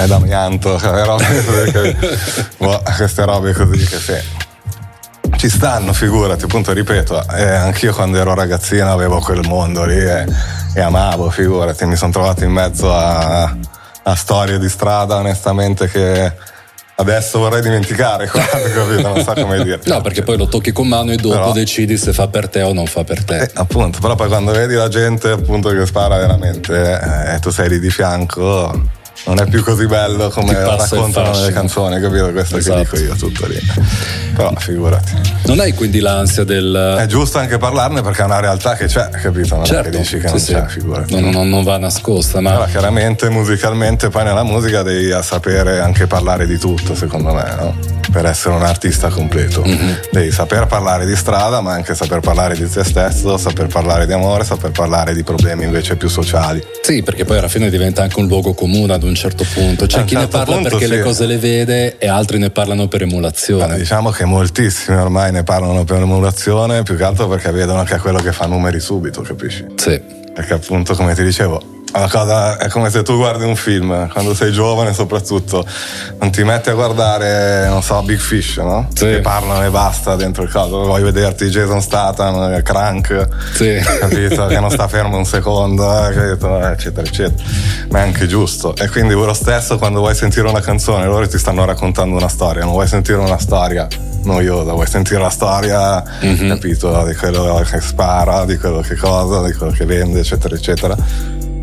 è 0.00 0.06
d'amianto, 0.06 0.78
cioè, 0.78 1.04
robe 1.04 1.70
che, 1.72 1.96
boh, 2.56 2.82
queste 2.96 3.24
robe 3.24 3.52
così 3.52 3.84
che 3.84 3.98
sì. 3.98 4.38
Ci 5.36 5.48
stanno, 5.48 5.92
figurati, 5.92 6.44
appunto 6.44 6.72
ripeto, 6.72 7.26
eh, 7.32 7.50
anch'io 7.50 7.92
quando 7.92 8.18
ero 8.18 8.34
ragazzino 8.34 8.92
avevo 8.92 9.18
quel 9.18 9.40
mondo 9.44 9.84
lì 9.84 9.98
e, 9.98 10.24
e 10.72 10.80
amavo, 10.80 11.30
figurati, 11.30 11.84
mi 11.86 11.96
sono 11.96 12.12
trovato 12.12 12.44
in 12.44 12.52
mezzo 12.52 12.94
a 12.94 13.78
a 14.02 14.14
storie 14.14 14.58
di 14.58 14.68
strada, 14.68 15.16
onestamente, 15.16 15.88
che 15.88 16.32
adesso 16.96 17.38
vorrei 17.38 17.62
dimenticare 17.62 18.26
capito? 18.32 19.00
Non 19.00 19.22
so 19.22 19.32
come 19.34 19.62
dire. 19.62 19.80
No, 19.84 20.00
perché 20.00 20.22
poi 20.22 20.36
lo 20.36 20.46
tocchi 20.46 20.72
con 20.72 20.86
mano 20.88 21.12
e 21.12 21.16
dopo 21.16 21.34
però, 21.34 21.52
decidi 21.52 21.96
se 21.96 22.12
fa 22.12 22.28
per 22.28 22.48
te 22.48 22.62
o 22.62 22.72
non 22.72 22.86
fa 22.86 23.04
per 23.04 23.24
te. 23.24 23.38
Eh, 23.38 23.50
appunto, 23.54 23.98
però 24.00 24.14
poi 24.14 24.28
quando 24.28 24.52
vedi 24.52 24.74
la 24.74 24.88
gente 24.88 25.30
appunto 25.30 25.70
che 25.70 25.86
spara 25.86 26.18
veramente 26.18 26.74
e 26.74 27.34
eh, 27.34 27.38
tu 27.38 27.50
sei 27.50 27.68
lì 27.68 27.78
di 27.78 27.90
fianco 27.90 28.98
non 29.26 29.38
è 29.40 29.46
più 29.46 29.62
così 29.62 29.86
bello 29.86 30.30
come 30.30 30.54
raccontano 30.54 31.38
le 31.44 31.52
canzoni, 31.52 32.00
capito? 32.00 32.32
Questo 32.32 32.56
esatto. 32.56 32.78
che 32.78 32.82
dico 32.82 32.96
io 32.96 33.14
tutto 33.16 33.46
lì. 33.46 33.58
Però 34.34 34.52
figurati. 34.56 35.12
Non 35.44 35.60
hai 35.60 35.74
quindi 35.74 36.00
l'ansia 36.00 36.44
del. 36.44 36.96
È 36.98 37.06
giusto 37.06 37.38
anche 37.38 37.58
parlarne 37.58 38.00
perché 38.02 38.22
è 38.22 38.24
una 38.24 38.40
realtà 38.40 38.74
che 38.74 38.86
c'è, 38.86 39.10
capito? 39.10 39.56
Non 39.56 39.64
certo, 39.64 39.88
è 39.88 39.90
che 39.90 39.98
dici 39.98 40.18
che 40.18 40.38
sì, 40.38 40.52
non 40.52 40.62
c'è, 40.62 40.68
figurati. 40.68 41.20
Non, 41.20 41.30
non, 41.30 41.48
non, 41.48 41.64
va 41.64 41.76
nascosta, 41.76 42.40
ma. 42.40 42.50
Allora, 42.50 42.66
chiaramente 42.66 43.28
musicalmente 43.28 44.08
poi 44.08 44.24
nella 44.24 44.44
musica 44.44 44.82
devi 44.82 45.14
sapere 45.22 45.80
anche 45.80 46.06
parlare 46.06 46.46
di 46.46 46.58
tutto, 46.58 46.94
secondo 46.94 47.32
me, 47.32 47.54
no? 47.58 47.76
Per 48.10 48.24
essere 48.26 48.54
un 48.54 48.62
artista 48.62 49.08
completo. 49.08 49.62
Mm-hmm. 49.64 49.92
Devi 50.10 50.30
saper 50.32 50.66
parlare 50.66 51.06
di 51.06 51.14
strada, 51.14 51.60
ma 51.60 51.72
anche 51.72 51.94
saper 51.94 52.20
parlare 52.20 52.56
di 52.56 52.68
te 52.68 52.84
stesso, 52.84 53.36
saper 53.36 53.66
parlare 53.66 54.06
di 54.06 54.12
amore, 54.12 54.44
saper 54.44 54.70
parlare 54.70 55.14
di 55.14 55.22
problemi 55.22 55.64
invece 55.64 55.96
più 55.96 56.08
sociali. 56.08 56.62
Sì, 56.82 57.02
perché 57.02 57.24
poi 57.24 57.38
alla 57.38 57.48
fine 57.48 57.70
diventa 57.70 58.02
anche 58.02 58.18
un 58.18 58.26
luogo 58.26 58.54
comune 58.54 58.94
ad 58.94 59.02
un 59.02 59.09
certo 59.16 59.44
punto. 59.52 59.86
C'è 59.86 60.04
chi 60.04 60.14
certo 60.14 60.18
ne 60.18 60.44
parla 60.44 60.54
punto, 60.54 60.68
perché 60.70 60.86
sì. 60.86 60.90
le 60.90 61.02
cose 61.02 61.26
le 61.26 61.38
vede 61.38 61.98
e 61.98 62.08
altri 62.08 62.38
ne 62.38 62.50
parlano 62.50 62.88
per 62.88 63.02
emulazione. 63.02 63.74
Beh, 63.74 63.78
diciamo 63.78 64.10
che 64.10 64.24
moltissimi 64.24 64.96
ormai 64.96 65.32
ne 65.32 65.42
parlano 65.42 65.84
per 65.84 66.00
emulazione, 66.00 66.82
più 66.82 66.96
che 66.96 67.04
altro 67.04 67.28
perché 67.28 67.50
vedono 67.50 67.82
che 67.84 67.96
è 67.96 67.98
quello 67.98 68.18
che 68.18 68.32
fa 68.32 68.46
numeri 68.46 68.80
subito, 68.80 69.22
capisci? 69.22 69.66
Sì. 69.76 70.19
Perché 70.34 70.54
appunto, 70.54 70.94
come 70.94 71.14
ti 71.14 71.22
dicevo, 71.22 71.78
cosa 72.08 72.56
è 72.56 72.68
come 72.68 72.90
se 72.90 73.02
tu 73.02 73.16
guardi 73.16 73.44
un 73.44 73.56
film 73.56 74.08
quando 74.08 74.34
sei 74.34 74.52
giovane 74.52 74.92
soprattutto 74.92 75.66
non 76.20 76.30
ti 76.30 76.44
metti 76.44 76.70
a 76.70 76.74
guardare 76.74 77.68
non 77.68 77.82
so 77.82 78.00
Big 78.02 78.18
Fish 78.18 78.58
no? 78.58 78.88
Sì. 78.94 79.06
che 79.06 79.20
parlano 79.20 79.64
e 79.64 79.70
basta 79.70 80.14
dentro 80.14 80.42
il 80.44 80.50
caso 80.50 80.84
vuoi 80.84 81.02
vederti 81.02 81.46
Jason 81.46 81.82
Statham 81.82 82.62
Crank 82.62 83.28
sì. 83.54 83.78
capito 83.98 84.46
che 84.46 84.60
non 84.60 84.70
sta 84.70 84.86
fermo 84.86 85.16
un 85.16 85.24
secondo 85.24 86.08
eh, 86.08 86.12
capito? 86.12 86.66
eccetera 86.68 87.06
eccetera 87.06 87.48
ma 87.90 87.98
è 87.98 88.02
anche 88.02 88.26
giusto 88.26 88.74
e 88.76 88.88
quindi 88.88 89.14
lo 89.14 89.34
stesso 89.34 89.76
quando 89.78 89.98
vuoi 90.00 90.14
sentire 90.14 90.48
una 90.48 90.60
canzone 90.60 91.06
loro 91.06 91.26
ti 91.26 91.38
stanno 91.38 91.64
raccontando 91.64 92.16
una 92.16 92.28
storia 92.28 92.62
non 92.62 92.72
vuoi 92.72 92.86
sentire 92.86 93.18
una 93.18 93.38
storia 93.38 93.88
noiosa 94.24 94.72
vuoi 94.72 94.86
sentire 94.86 95.20
la 95.20 95.30
storia 95.30 96.02
mm-hmm. 96.24 96.48
capito 96.48 97.04
di 97.04 97.14
quello 97.14 97.62
che 97.68 97.80
spara 97.80 98.44
di 98.44 98.56
quello 98.56 98.80
che 98.80 98.96
cosa 98.96 99.46
di 99.46 99.52
quello 99.52 99.72
che 99.72 99.84
vende 99.84 100.20
eccetera 100.20 100.54
eccetera 100.54 100.96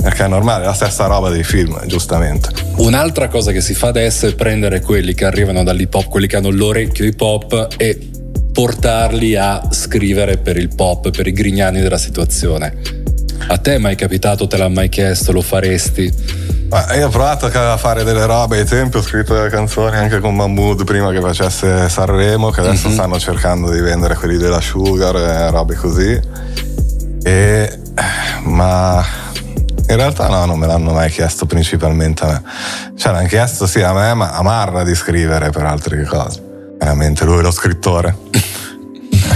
Perché 0.02 0.26
è 0.26 0.28
normale, 0.28 0.64
è 0.64 0.68
la 0.68 0.74
stessa 0.74 1.06
roba 1.08 1.30
dei 1.30 1.44
film, 1.44 1.86
giustamente. 1.88 2.50
Un'altra 2.78 3.28
cosa 3.28 3.52
che 3.52 3.62
si 3.62 3.74
fa 3.74 3.88
adesso 3.88 4.28
è 4.28 4.36
prendere 4.36 4.80
quelli 4.80 5.14
che 5.14 5.26
arrivano 5.26 5.64
dall'hip 5.64 5.94
hop, 5.94 6.08
quelli 6.08 6.28
che 6.28 6.36
hanno 6.38 6.52
l'orecchio 6.52 7.04
hip 7.04 7.20
hop 7.20 7.68
e 7.78 8.10
portarli 8.54 9.36
a 9.36 9.68
scrivere 9.72 10.38
per 10.38 10.58
il 10.58 10.74
pop, 10.74 11.10
per 11.10 11.28
i 11.28 11.32
grignani 11.32 11.82
della 11.82 11.98
situazione. 11.98 12.76
A 13.48 13.58
te 13.58 13.76
è 13.76 13.78
mai 13.78 13.96
capitato, 13.96 14.48
te 14.48 14.58
l'ha 14.58 14.70
mai 14.70 14.90
chiesto, 14.90 15.32
lo 15.32 15.42
faresti? 15.42 16.12
Ma 16.70 16.94
io 16.96 17.08
ho 17.08 17.10
provato 17.10 17.46
a 17.46 17.78
fare 17.78 18.04
delle 18.04 18.26
robe 18.26 18.60
ai 18.60 18.66
tempi, 18.66 18.98
ho 18.98 19.02
scritto 19.02 19.34
delle 19.34 19.50
canzoni 19.50 19.96
anche 19.96 20.20
con 20.20 20.36
Mahmood 20.36 20.84
prima 20.84 21.12
che 21.12 21.22
facesse 21.22 21.88
Sanremo, 21.88 22.50
che 22.50 22.60
adesso 22.60 22.88
mm-hmm. 22.88 22.98
stanno 22.98 23.20
cercando 23.20 23.72
di 23.72 23.80
vendere 23.80 24.16
quelli 24.16 24.38
della 24.38 24.60
Sugar 24.60 25.16
e 25.16 25.50
robe 25.50 25.76
così. 25.76 26.20
E, 27.24 27.80
ma 28.44 29.06
in 29.90 29.96
realtà 29.96 30.28
no, 30.28 30.44
non 30.44 30.60
me 30.60 30.68
l'hanno 30.68 30.92
mai 30.92 31.10
chiesto 31.10 31.46
principalmente 31.46 32.24
a 32.24 32.28
me. 32.28 32.44
Cioè 32.98 33.14
l'hanno 33.14 33.28
chiesto 33.28 33.66
sì 33.66 33.82
a 33.82 33.94
me, 33.94 34.14
ma 34.14 34.32
a 34.32 34.42
Marra 34.42 34.84
di 34.84 34.94
scrivere 34.94 35.50
per 35.52 35.64
altre 35.64 36.04
cose. 36.04 36.44
Veramente 36.78 37.24
lui 37.24 37.40
è 37.40 37.42
lo 37.42 37.52
scrittore. 37.52 38.16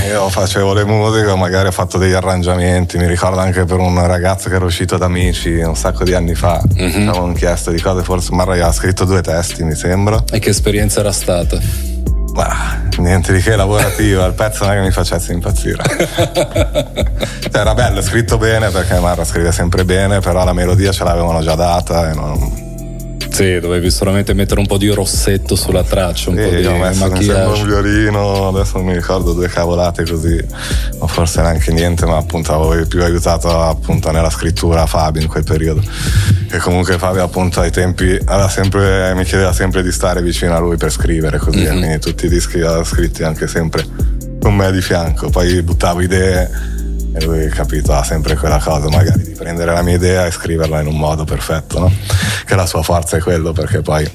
Io 0.07 0.29
facevo 0.29 0.73
le 0.73 0.83
musiche, 0.83 1.35
magari 1.35 1.67
ho 1.67 1.71
fatto 1.71 1.97
degli 1.97 2.13
arrangiamenti, 2.13 2.97
mi 2.97 3.07
ricordo 3.07 3.39
anche 3.39 3.65
per 3.65 3.79
un 3.79 4.05
ragazzo 4.05 4.49
che 4.49 4.55
era 4.55 4.65
uscito 4.65 4.97
da 4.97 5.05
Amici 5.05 5.59
un 5.59 5.75
sacco 5.75 6.03
di 6.03 6.13
anni 6.13 6.33
fa, 6.33 6.61
mm-hmm. 6.73 7.07
avevano 7.07 7.33
chiesto 7.33 7.71
di 7.71 7.79
cose, 7.79 8.03
forse 8.03 8.33
Marra 8.33 8.65
ha 8.65 8.71
scritto 8.71 9.05
due 9.05 9.21
testi 9.21 9.63
mi 9.63 9.75
sembra. 9.75 10.23
E 10.31 10.39
che 10.39 10.49
esperienza 10.49 11.01
era 11.01 11.11
stata? 11.11 11.59
Ma 12.33 12.81
niente 12.97 13.33
di 13.33 13.41
che 13.41 13.55
lavorativa, 13.55 14.25
il 14.25 14.33
pezzo 14.33 14.63
non 14.63 14.73
è 14.73 14.77
che 14.77 14.83
mi 14.83 14.91
facesse 14.91 15.33
impazzire. 15.33 15.83
cioè, 17.39 17.59
era 17.59 17.73
bello, 17.73 18.01
scritto 18.01 18.37
bene 18.37 18.69
perché 18.69 18.99
Marra 18.99 19.23
scrive 19.23 19.51
sempre 19.51 19.85
bene, 19.85 20.19
però 20.19 20.43
la 20.43 20.53
melodia 20.53 20.91
ce 20.91 21.03
l'avevano 21.03 21.41
già 21.41 21.55
data 21.55 22.09
e 22.09 22.13
non, 22.13 22.70
sì, 23.31 23.59
dovevi 23.59 23.89
solamente 23.89 24.33
mettere 24.33 24.59
un 24.59 24.67
po' 24.67 24.77
di 24.77 24.89
rossetto 24.89 25.55
sulla 25.55 25.83
traccia, 25.83 26.29
un 26.29 26.35
sì, 26.35 26.43
po' 26.43 26.49
di 26.49 26.65
ho 26.65 26.77
messo 26.77 27.07
maquillage. 27.07 27.61
un 27.61 27.67
violino, 27.67 28.47
adesso 28.49 28.77
non 28.77 28.87
mi 28.87 28.93
ricordo 28.93 29.33
due 29.33 29.47
cavolate 29.47 30.03
così, 30.03 30.37
o 30.99 31.07
forse 31.07 31.41
neanche 31.41 31.71
niente, 31.71 32.05
ma 32.05 32.17
appunto 32.17 32.53
avevo 32.53 32.85
più 32.85 33.01
aiutato 33.01 33.49
appunto 33.49 34.11
nella 34.11 34.29
scrittura 34.29 34.85
Fabio 34.85 35.21
in 35.21 35.27
quel 35.27 35.43
periodo. 35.43 35.81
E 36.51 36.57
comunque 36.57 36.97
Fabio 36.97 37.23
appunto 37.23 37.61
ai 37.61 37.71
tempi 37.71 38.19
sempre, 38.49 39.13
mi 39.15 39.23
chiedeva 39.23 39.53
sempre 39.53 39.81
di 39.81 39.91
stare 39.91 40.21
vicino 40.21 40.53
a 40.53 40.59
lui 40.59 40.75
per 40.75 40.91
scrivere 40.91 41.37
così, 41.37 41.59
mm-hmm. 41.59 41.77
quindi 41.77 41.99
tutti 41.99 42.25
i 42.25 42.29
dischi 42.29 42.57
li 42.57 42.65
aveva 42.65 42.83
scritti 42.83 43.23
anche 43.23 43.47
sempre 43.47 43.85
con 44.41 44.55
me 44.55 44.71
di 44.71 44.81
fianco, 44.81 45.29
poi 45.29 45.61
buttavo 45.61 46.01
idee 46.01 46.79
e 47.13 47.23
lui 47.25 47.47
capito 47.49 47.93
ha 47.93 48.03
sempre 48.03 48.35
quella 48.35 48.59
cosa 48.59 48.89
magari 48.89 49.23
di 49.23 49.31
prendere 49.31 49.73
la 49.73 49.81
mia 49.81 49.95
idea 49.95 50.25
e 50.25 50.31
scriverla 50.31 50.81
in 50.81 50.87
un 50.87 50.97
modo 50.97 51.25
perfetto 51.25 51.79
no? 51.79 51.93
che 52.45 52.55
la 52.55 52.65
sua 52.65 52.81
forza 52.81 53.17
è 53.17 53.19
quello 53.19 53.51
perché 53.51 53.81
poi 53.81 54.09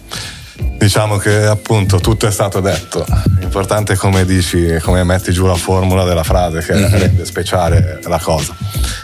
diciamo 0.79 1.17
che 1.17 1.45
appunto 1.45 1.99
tutto 1.99 2.27
è 2.27 2.31
stato 2.31 2.61
detto 2.61 3.05
l'importante 3.39 3.95
è 3.95 3.97
come 3.97 4.25
dici 4.25 4.79
come 4.81 5.05
metti 5.05 5.33
giù 5.33 5.47
la 5.47 5.55
formula 5.55 6.05
della 6.05 6.25
frase 6.25 6.61
che 6.61 6.75
mm-hmm. 6.75 6.99
rende 6.99 7.25
speciale 7.25 8.01
la 8.05 8.19
cosa 8.19 8.55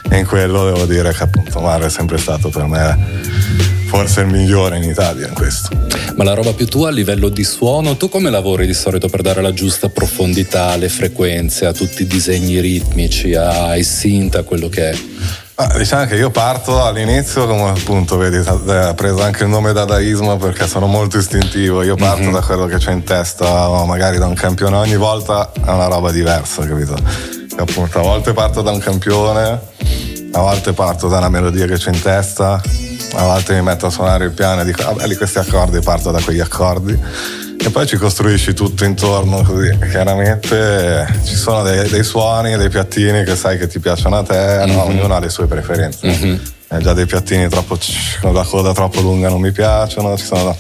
e 0.09 0.19
in 0.19 0.27
quello 0.27 0.65
devo 0.65 0.87
dire 0.87 1.13
che 1.13 1.23
appunto 1.23 1.61
Mario 1.61 1.87
è 1.87 1.91
sempre 1.91 2.19
stato 2.19 2.49
per 2.49 2.67
me 2.67 3.72
forse 3.93 4.23
il 4.23 4.29
migliore 4.29 4.79
in 4.79 4.85
Italia 4.85 5.29
in 5.29 5.35
questo. 5.35 5.69
Ma 6.17 6.25
la 6.25 6.33
roba 6.33 6.55
più 6.55 6.67
tua 6.67 6.89
a 6.89 6.91
livello 6.91 7.29
di 7.29 7.45
suono, 7.45 7.99
tu 7.99 8.09
come 8.09 8.31
lavori 8.31 8.65
di 8.65 8.73
solito 8.73 9.07
per 9.11 9.21
dare 9.21 9.43
la 9.43 9.53
giusta 9.53 9.91
profondità 9.91 10.69
alle 10.69 10.89
frequenze, 10.89 11.67
a 11.67 11.75
tutti 11.75 12.01
i 12.01 12.07
disegni 12.07 12.59
ritmici, 12.61 13.35
ai 13.35 13.85
synth, 13.85 14.37
a 14.37 14.45
quello 14.45 14.71
che 14.71 14.93
è? 14.93 14.99
Ah, 15.57 15.77
diciamo 15.77 16.07
che 16.07 16.15
io 16.15 16.31
parto 16.31 16.83
all'inizio, 16.83 17.47
come 17.47 17.69
appunto 17.69 18.17
vedi, 18.17 18.39
ha 18.39 18.95
preso 18.95 19.21
anche 19.21 19.43
il 19.43 19.51
nome 19.51 19.75
dadaismo 19.75 20.39
perché 20.39 20.67
sono 20.67 20.87
molto 20.87 21.19
istintivo. 21.19 21.83
Io 21.83 21.95
parto 21.95 22.23
mm-hmm. 22.23 22.33
da 22.33 22.41
quello 22.41 22.65
che 22.65 22.79
c'è 22.79 22.93
in 22.93 23.05
testa, 23.05 23.69
magari 23.85 24.17
da 24.17 24.27
un 24.27 24.35
campione, 24.35 24.75
ogni 24.75 24.97
volta 24.97 25.53
è 25.53 25.69
una 25.69 25.89
roba 25.89 26.11
diversa, 26.11 26.65
capito? 26.67 26.97
E 26.97 27.61
appunto, 27.61 27.99
a 27.99 28.03
volte 28.03 28.33
parto 28.33 28.63
da 28.63 28.71
un 28.71 28.79
campione, 28.79 29.61
a 30.33 30.41
volte 30.41 30.73
parto 30.73 31.09
da 31.09 31.19
una 31.19 31.29
melodia 31.29 31.67
che 31.67 31.75
c'è 31.75 31.91
in 31.93 32.01
testa, 32.01 32.59
a 33.15 33.25
volte 33.25 33.55
mi 33.55 33.63
metto 33.63 33.87
a 33.87 33.91
suonare 33.91 34.25
il 34.25 34.33
piano 34.33 34.63
e 34.63 34.65
dico, 34.65 34.83
vabbè, 34.85 35.07
di 35.07 35.17
questi 35.17 35.39
accordi 35.39 35.81
parto 35.81 36.11
da 36.11 36.21
quegli 36.21 36.41
accordi 36.41 36.99
e 37.65 37.71
poi 37.71 37.87
ci 37.87 37.97
costruisci 37.97 38.55
tutto 38.55 38.85
intorno 38.85 39.43
così. 39.43 39.77
Chiaramente 39.91 41.07
ci 41.25 41.37
sono 41.37 41.63
dei, 41.63 41.89
dei 41.89 42.03
suoni, 42.03 42.57
dei 42.57 42.69
piattini 42.69 43.25
che 43.25 43.37
sai 43.37 43.59
che 43.59 43.69
ti 43.69 43.79
piacciono 43.79 44.19
a 44.19 44.23
te, 44.23 44.35
mm-hmm. 44.35 44.75
no? 44.75 44.85
ognuno 44.85 45.15
ha 45.15 45.21
le 45.21 45.29
sue 45.29 45.47
preferenze. 45.47 46.07
Mm-hmm. 46.07 46.37
Eh, 46.69 46.79
già 46.79 46.93
dei 46.95 47.07
piattini 47.07 47.49
troppo 47.49 47.79
con 48.21 48.33
la 48.33 48.45
coda 48.45 48.73
troppo 48.73 49.01
lunga 49.01 49.29
non 49.29 49.41
mi 49.41 49.53
piacciono, 49.53 50.17
ci 50.17 50.25
sono 50.25 50.57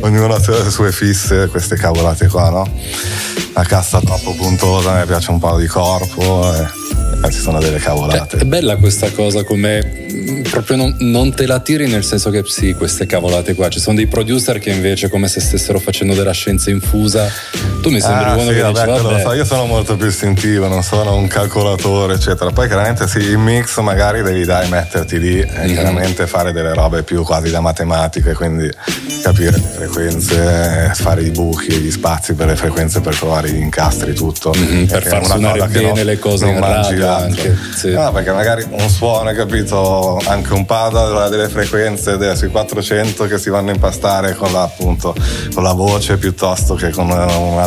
ognuno 0.00 0.34
ha 0.34 0.38
le 0.38 0.70
sue 0.70 0.92
fisse, 0.92 1.48
queste 1.48 1.76
cavolate 1.76 2.28
qua, 2.28 2.50
no? 2.50 2.70
La 3.54 3.64
cassa 3.64 4.00
troppo 4.00 4.34
puntosa, 4.34 4.98
mi 4.98 5.06
piace 5.06 5.30
un 5.30 5.38
po' 5.38 5.56
di 5.56 5.66
corpo. 5.66 6.54
Eh, 6.54 6.87
ci 7.30 7.38
sono 7.38 7.58
delle 7.58 7.78
cavolate. 7.78 8.36
Cioè, 8.36 8.40
è 8.40 8.44
bella 8.44 8.76
questa 8.76 9.10
cosa 9.10 9.44
come 9.44 10.08
mm, 10.12 10.42
proprio 10.42 10.76
non, 10.76 10.96
non, 11.00 11.34
te 11.34 11.46
la 11.46 11.60
tiri 11.60 11.86
nel 11.86 12.04
senso 12.04 12.30
che 12.30 12.42
sì, 12.46 12.74
queste 12.74 13.06
cavolate 13.06 13.54
qua. 13.54 13.68
Ci 13.68 13.80
sono 13.80 13.96
dei 13.96 14.06
producer 14.06 14.58
che 14.58 14.70
invece 14.70 15.08
come 15.08 15.28
se 15.28 15.40
stessero 15.40 15.78
facendo 15.78 16.14
della 16.14 16.32
scienza 16.32 16.70
infusa. 16.70 17.28
Tu 17.80 17.90
mi 17.90 18.00
sembri 18.00 18.30
ah, 18.30 18.34
uno 18.34 18.50
sì, 18.50 18.56
che 18.56 18.60
vabbè, 18.62 18.84
dice, 18.84 19.02
vabbè. 19.02 19.22
So, 19.22 19.32
io 19.32 19.44
sono 19.44 19.64
molto 19.66 19.96
più 19.96 20.06
istintivo, 20.06 20.66
non 20.66 20.82
sono 20.82 21.14
un 21.14 21.26
calcolatore, 21.26 22.14
eccetera. 22.14 22.50
Poi 22.50 22.66
chiaramente 22.66 23.06
sì, 23.06 23.18
il 23.18 23.38
mix 23.38 23.78
magari 23.78 24.22
devi 24.22 24.44
dai 24.44 24.68
metterti 24.68 25.18
lì 25.18 25.40
e 25.40 25.46
mm-hmm. 25.46 25.72
chiaramente 25.72 26.26
fare 26.26 26.52
delle 26.52 26.74
robe 26.74 27.02
più 27.02 27.22
quasi 27.22 27.50
da 27.50 27.60
matematica, 27.60 28.34
quindi 28.34 28.68
capire 29.22 29.56
le 29.58 29.70
frequenze, 29.74 30.92
fare 30.94 31.22
i 31.22 31.30
buchi, 31.30 31.72
gli 31.74 31.90
spazi 31.90 32.34
per 32.34 32.46
le 32.48 32.56
frequenze 32.56 33.00
per 33.00 33.16
trovare 33.16 33.50
gli 33.50 33.60
incastri, 33.60 34.12
tutto. 34.14 34.52
Mm-hmm, 34.56 34.86
per 34.86 35.06
far 35.06 35.24
suonare 35.24 35.66
bene 35.68 35.92
non, 35.92 36.04
le 36.04 36.18
cose 36.18 36.46
in 36.46 36.60
radio 36.60 37.12
anche. 37.12 37.56
Sì. 37.76 37.90
No, 37.90 38.10
perché 38.12 38.32
magari 38.32 38.66
un 38.70 38.88
suono, 38.88 39.32
capito, 39.32 40.20
anche 40.26 40.52
un 40.52 40.66
ha 40.68 41.28
delle 41.28 41.48
frequenze 41.48 42.16
delle, 42.16 42.36
sui 42.36 42.48
400 42.48 43.26
che 43.26 43.38
si 43.38 43.50
vanno 43.50 43.70
a 43.70 43.74
impastare 43.74 44.34
con 44.34 44.52
la, 44.52 44.62
appunto, 44.62 45.14
con 45.52 45.62
la 45.62 45.72
voce 45.72 46.16
piuttosto 46.16 46.74
che 46.74 46.90
con 46.90 47.08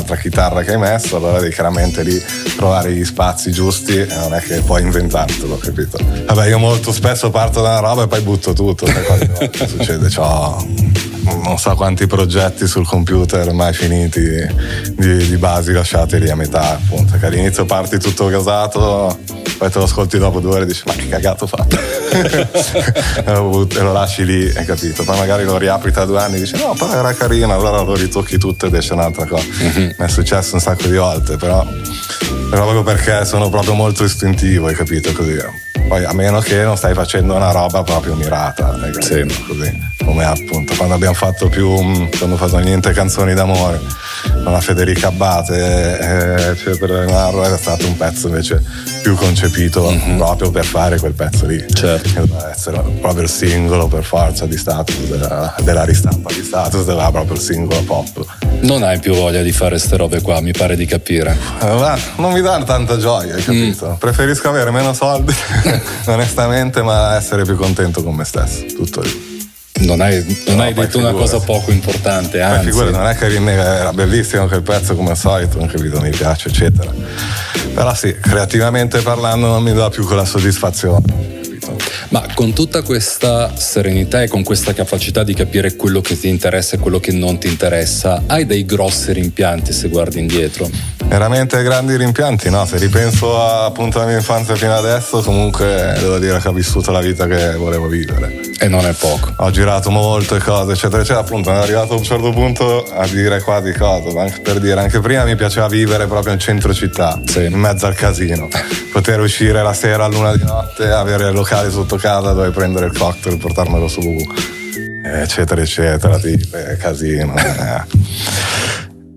un'altra 0.01 0.15
chitarra 0.17 0.63
che 0.63 0.71
hai 0.71 0.79
messo, 0.79 1.15
allora 1.15 1.39
devi 1.39 1.53
chiaramente 1.53 2.01
lì 2.03 2.21
trovare 2.55 2.91
gli 2.91 3.05
spazi 3.05 3.51
giusti 3.51 3.97
e 3.97 4.07
non 4.07 4.33
è 4.33 4.41
che 4.41 4.61
puoi 4.61 4.81
inventartelo, 4.81 5.57
capito? 5.57 5.97
Vabbè, 6.25 6.47
io 6.47 6.57
molto 6.57 6.91
spesso 6.91 7.29
parto 7.29 7.61
da 7.61 7.69
una 7.69 7.79
roba 7.79 8.03
e 8.03 8.07
poi 8.07 8.21
butto 8.21 8.53
tutto, 8.53 8.85
qualche 8.85 9.51
succede, 9.67 10.09
ciò 10.09 10.63
non 11.43 11.57
so 11.57 11.75
quanti 11.75 12.07
progetti 12.07 12.65
sul 12.65 12.85
computer 12.85 13.53
mai 13.53 13.73
finiti 13.73 14.21
di, 14.95 15.27
di 15.27 15.37
basi 15.37 15.71
lasciati 15.71 16.19
lì 16.19 16.29
a 16.29 16.35
metà, 16.35 16.71
appunto, 16.71 17.17
che 17.17 17.25
all'inizio 17.27 17.65
parti 17.65 17.99
tutto 17.99 18.27
gasato, 18.27 19.19
poi 19.61 19.69
te 19.69 19.77
lo 19.77 19.83
ascolti 19.83 20.17
dopo 20.17 20.39
due 20.39 20.55
ore 20.55 20.63
e 20.63 20.65
dici 20.65 20.81
ma 20.87 20.93
che 20.93 21.07
cagato 21.07 21.43
ho 21.43 21.47
fatto? 21.47 21.77
E 23.21 23.81
lo 23.83 23.91
lasci 23.91 24.25
lì 24.25 24.51
hai 24.55 24.65
capito? 24.65 25.03
Poi 25.03 25.15
magari 25.19 25.43
lo 25.43 25.57
riapri 25.57 25.91
tra 25.91 26.03
due 26.03 26.19
anni 26.19 26.37
e 26.37 26.39
dici 26.39 26.57
no 26.57 26.73
però 26.73 26.91
era 26.91 27.13
carino 27.13 27.53
allora 27.53 27.81
lo 27.81 27.95
ritocchi 27.95 28.39
tutto 28.39 28.65
ed 28.65 28.73
esce 28.73 28.93
un'altra 28.93 29.27
cosa. 29.27 29.45
Mm-hmm. 29.45 29.89
mi 29.97 30.05
è 30.05 30.07
successo 30.07 30.55
un 30.55 30.61
sacco 30.61 30.87
di 30.87 30.97
volte 30.97 31.37
però, 31.37 31.63
però 32.49 32.63
proprio 32.63 32.81
perché 32.81 33.23
sono 33.23 33.49
proprio 33.49 33.75
molto 33.75 34.03
istintivo 34.03 34.65
hai 34.65 34.73
capito? 34.73 35.11
Così 35.13 35.35
poi 35.87 36.03
a 36.05 36.13
meno 36.13 36.39
che 36.39 36.63
non 36.63 36.77
stai 36.77 36.93
facendo 36.93 37.35
una 37.35 37.51
roba 37.51 37.83
proprio 37.83 38.15
mirata 38.15 38.77
sì. 38.99 39.25
così 39.47 39.89
come 40.03 40.25
appunto 40.25 40.73
quando 40.75 40.95
abbiamo 40.95 41.13
fatto 41.13 41.47
più 41.49 41.69
quando 42.17 42.37
facevano 42.37 42.65
niente 42.65 42.91
canzoni 42.91 43.33
d'amore 43.33 43.79
con 44.43 44.51
la 44.51 44.59
Federica 44.59 45.07
Abate 45.07 45.97
eh, 45.97 46.55
cioè 46.55 46.77
per 46.77 46.89
Leonardo 46.89 47.43
era 47.43 47.57
stato 47.57 47.85
un 47.87 47.97
pezzo 47.97 48.27
invece 48.27 48.63
più 49.01 49.15
concepito 49.15 49.89
mm-hmm. 49.89 50.17
proprio 50.17 50.51
per 50.51 50.65
fare 50.65 50.99
quel 50.99 51.13
pezzo 51.13 51.45
lì 51.45 51.63
certo. 51.71 52.09
che 52.09 52.19
doveva 52.19 52.51
essere 52.51 52.81
proprio 52.99 53.23
il 53.23 53.29
singolo 53.29 53.87
per 53.87 54.03
forza 54.03 54.45
di 54.45 54.57
status 54.57 55.07
della, 55.07 55.55
della 55.61 55.83
ristampa 55.83 56.31
di 56.33 56.43
status 56.43 56.83
doveva 56.85 57.11
proprio 57.11 57.35
il 57.35 57.41
singolo 57.41 57.81
pop 57.83 58.25
non 58.61 58.83
hai 58.83 58.99
più 58.99 59.13
voglia 59.13 59.41
di 59.41 59.51
fare 59.51 59.77
ste 59.79 59.97
robe 59.97 60.21
qua 60.21 60.39
mi 60.41 60.51
pare 60.51 60.75
di 60.75 60.85
capire 60.85 61.37
eh, 61.61 61.99
non 62.17 62.31
mi 62.31 62.41
dà 62.41 62.61
tanta 62.63 62.97
gioia 62.97 63.35
hai 63.35 63.43
capito 63.43 63.89
mm. 63.89 63.93
preferisco 63.95 64.49
avere 64.49 64.71
meno 64.71 64.93
soldi 64.93 65.33
onestamente 66.07 66.81
ma 66.81 67.15
essere 67.15 67.43
più 67.43 67.55
contento 67.55 68.03
con 68.03 68.15
me 68.15 68.25
stesso 68.25 68.65
tutto 68.75 69.01
lì 69.01 69.31
non 69.81 70.01
hai, 70.01 70.23
non 70.47 70.57
no, 70.57 70.63
hai 70.63 70.73
detto 70.73 70.97
una 70.99 71.11
cosa 71.11 71.39
poco 71.39 71.71
importante, 71.71 72.41
anzi. 72.41 72.65
Figura, 72.65 72.91
non 72.91 73.07
è 73.07 73.15
che 73.15 73.25
era 73.33 73.91
bellissimo 73.93 74.47
quel 74.47 74.61
pezzo 74.61 74.95
come 74.95 75.11
al 75.11 75.17
solito, 75.17 75.57
non 75.57 75.67
capito, 75.67 75.99
mi 76.01 76.11
piace, 76.11 76.49
eccetera. 76.49 76.91
Però 77.73 77.93
sì, 77.95 78.15
creativamente 78.19 79.01
parlando 79.01 79.47
non 79.47 79.63
mi 79.63 79.73
dà 79.73 79.89
più 79.89 80.05
quella 80.05 80.25
soddisfazione. 80.25 81.39
Ma 82.11 82.25
con 82.33 82.51
tutta 82.51 82.81
questa 82.81 83.55
serenità 83.55 84.21
e 84.21 84.27
con 84.27 84.43
questa 84.43 84.73
capacità 84.73 85.23
di 85.23 85.33
capire 85.33 85.77
quello 85.77 86.01
che 86.01 86.19
ti 86.19 86.27
interessa 86.27 86.75
e 86.75 86.79
quello 86.79 86.99
che 86.99 87.13
non 87.13 87.39
ti 87.39 87.47
interessa, 87.47 88.23
hai 88.27 88.45
dei 88.45 88.65
grossi 88.65 89.13
rimpianti 89.13 89.71
se 89.71 89.87
guardi 89.87 90.19
indietro? 90.19 90.69
Veramente 91.05 91.61
grandi 91.63 91.95
rimpianti, 91.95 92.49
no? 92.49 92.65
Se 92.65 92.77
ripenso 92.77 93.41
a, 93.41 93.65
appunto 93.65 93.97
alla 93.97 94.07
mia 94.07 94.17
infanzia 94.17 94.55
fino 94.55 94.73
adesso, 94.73 95.21
comunque 95.21 95.95
devo 95.99 96.19
dire 96.19 96.39
che 96.39 96.47
ho 96.49 96.53
vissuto 96.53 96.91
la 96.91 97.01
vita 97.01 97.27
che 97.27 97.53
volevo 97.55 97.87
vivere 97.87 98.39
E 98.59 98.67
non 98.69 98.85
è 98.85 98.93
poco. 98.93 99.33
Ho 99.37 99.49
girato 99.49 99.89
molto 99.89 100.35
e 100.35 100.39
cose, 100.39 100.71
eccetera, 100.73 101.01
eccetera. 101.01 101.19
Appunto, 101.19 101.49
sono 101.49 101.61
arrivato 101.61 101.93
a 101.93 101.97
un 101.97 102.03
certo 102.03 102.31
punto 102.31 102.85
a 102.85 103.05
dire 103.07 103.41
quasi 103.41 103.73
cose. 103.73 104.17
Anche 104.17 104.39
per 104.39 104.59
dire, 104.59 104.79
anche 104.79 104.99
prima 104.99 105.23
mi 105.25 105.35
piaceva 105.35 105.67
vivere 105.67 106.07
proprio 106.07 106.33
in 106.33 106.39
centro 106.39 106.73
città, 106.73 107.19
sì. 107.25 107.43
in 107.43 107.57
mezzo 107.57 107.87
al 107.87 107.95
casino. 107.95 108.47
Poter 108.91 109.19
uscire 109.19 109.61
la 109.63 109.73
sera 109.73 110.05
a 110.05 110.07
luna 110.07 110.35
di 110.35 110.43
notte, 110.43 110.89
avere 110.89 111.27
il 111.27 111.33
locale 111.33 111.69
sotto 111.71 111.97
casa 112.01 112.33
dove 112.33 112.49
prendere 112.49 112.87
il 112.87 112.97
cocktail, 112.97 113.37
portarmelo 113.37 113.87
su, 113.87 114.01
eccetera, 115.03 115.61
eccetera. 115.61 116.17
Tipo, 116.17 116.57
casino. 116.77 117.35
Eh. 117.37 117.99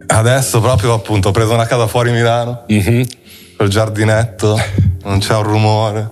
Adesso 0.06 0.60
proprio 0.60 0.92
appunto 0.92 1.30
ho 1.30 1.32
preso 1.32 1.54
una 1.54 1.66
casa 1.66 1.86
fuori 1.86 2.12
Milano, 2.12 2.66
mm-hmm. 2.70 3.02
col 3.56 3.68
giardinetto, 3.68 4.60
non 5.04 5.18
c'è 5.18 5.34
un 5.34 5.42
rumore 5.42 6.10